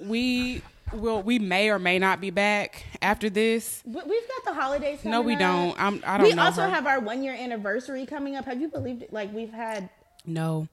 [0.00, 0.62] We
[0.92, 1.22] will.
[1.22, 3.82] We may or may not be back after this.
[3.84, 5.04] We- We've got the holidays.
[5.04, 5.38] No, we up.
[5.40, 5.80] don't.
[5.80, 6.02] I'm.
[6.06, 6.68] I don't We also her.
[6.68, 8.44] have our one year anniversary coming up.
[8.44, 9.12] Have you believed it?
[9.12, 9.88] Like we've had.
[10.24, 10.68] no,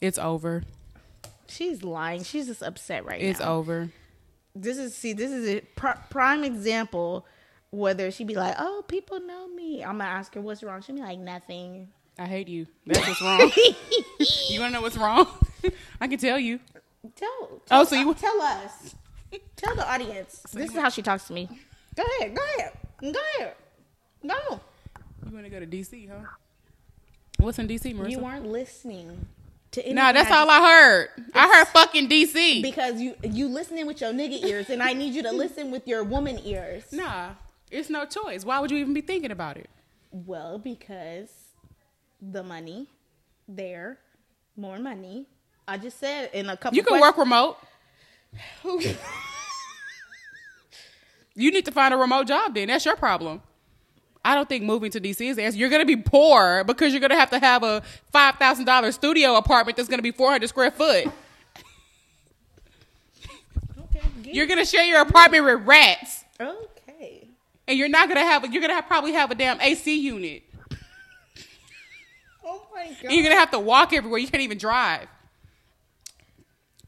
[0.00, 0.64] it's over.
[1.48, 2.22] She's lying.
[2.24, 3.44] She's just upset right It's now.
[3.44, 3.88] It's over.
[4.54, 5.12] This is see.
[5.12, 7.26] This is a pr- prime example.
[7.70, 10.80] Whether she be like, "Oh, people know me," I'm gonna ask her what's wrong.
[10.82, 11.88] She'll be like, "Nothing."
[12.18, 12.66] I hate you.
[12.86, 13.52] That's what's wrong.
[14.48, 15.26] you want to know what's wrong?
[16.00, 16.58] I can tell you.
[17.14, 17.62] Tell.
[17.70, 18.94] Oh, so you- tell us.
[19.56, 20.40] Tell the audience.
[20.52, 21.48] this is how she talks to me.
[21.94, 22.34] Go ahead.
[22.34, 22.72] Go ahead.
[23.02, 23.54] Go ahead.
[24.22, 24.60] No.
[25.26, 26.26] You want to go to DC, huh?
[27.38, 28.10] What's in DC, Marissa?
[28.10, 29.26] You weren't listening
[29.72, 29.96] to anything.
[29.96, 31.08] no, that's I all I heard.
[31.34, 32.62] I heard fucking DC.
[32.62, 35.86] because you you listening with your nigga ears, and I need you to listen with
[35.86, 36.84] your woman ears.
[36.92, 37.30] nah,
[37.70, 38.44] it's no choice.
[38.44, 39.68] Why would you even be thinking about it?
[40.10, 41.28] Well, because
[42.20, 42.88] the money
[43.46, 43.98] there,
[44.56, 45.26] more money.
[45.66, 46.76] I just said in a couple.
[46.76, 47.58] You can work remote.
[51.38, 52.66] You need to find a remote job then.
[52.66, 53.40] That's your problem.
[54.24, 55.56] I don't think moving to DC is the answer.
[55.56, 57.80] You're going to be poor because you're going to have to have a
[58.12, 61.06] $5,000 studio apartment that's going to be 400 square foot.
[63.78, 64.02] Okay.
[64.24, 66.24] You're going to share your apartment with rats.
[66.40, 67.28] okay.
[67.68, 69.96] And you're not going to have, you're going to have, probably have a damn AC
[69.96, 70.42] unit.
[72.44, 73.04] Oh my god.
[73.04, 74.18] And you're going to have to walk everywhere.
[74.18, 75.06] You can't even drive.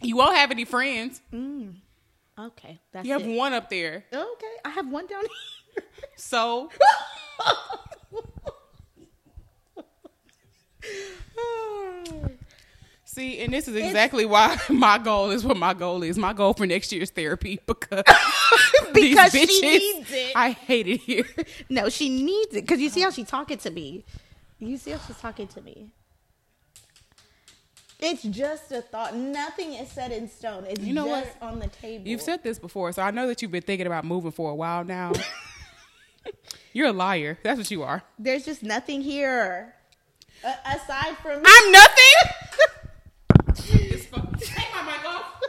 [0.01, 1.21] You won't have any friends.
[1.33, 1.75] Mm.
[2.39, 2.81] Okay.
[2.93, 3.37] That's You have it.
[3.37, 4.05] one up there.
[4.13, 4.55] Okay.
[4.65, 5.23] I have one down
[5.75, 5.85] here.
[6.17, 6.71] So
[13.05, 16.17] See and this is exactly why my goal is what my goal is.
[16.17, 18.05] My goal for next year is therapy because
[18.95, 20.33] Because she needs it.
[20.37, 21.25] I hate it here.
[21.69, 24.05] No, she needs it because you see how she's talking to me.
[24.61, 25.91] You see how she's talking to me.
[28.03, 29.15] It's just a thought.
[29.15, 30.65] Nothing is set in stone.
[30.69, 31.25] It's You know what?
[31.25, 32.09] just on the table.
[32.09, 34.55] You've said this before, so I know that you've been thinking about moving for a
[34.55, 35.13] while now.
[36.73, 37.39] You're a liar.
[37.43, 38.03] That's what you are.
[38.19, 39.75] there's just nothing here
[40.65, 42.15] aside from I'm nothing.
[43.57, 45.43] Take my mic off.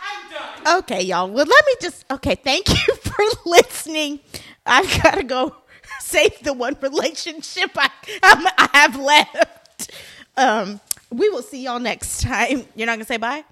[0.00, 0.32] I'm
[0.64, 0.78] done.
[0.78, 1.28] Okay, y'all.
[1.28, 2.04] Well, let me just.
[2.10, 4.20] Okay, thank you for listening.
[4.64, 5.56] I've got to go
[6.00, 7.86] save the one relationship I
[8.22, 9.90] um, I have left.
[10.36, 10.80] Um,
[11.16, 12.64] we will see y'all next time.
[12.74, 13.44] You're not gonna say bye.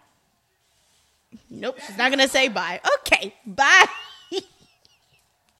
[1.48, 2.80] Nope, she's not gonna say bye.
[3.00, 3.86] Okay, bye.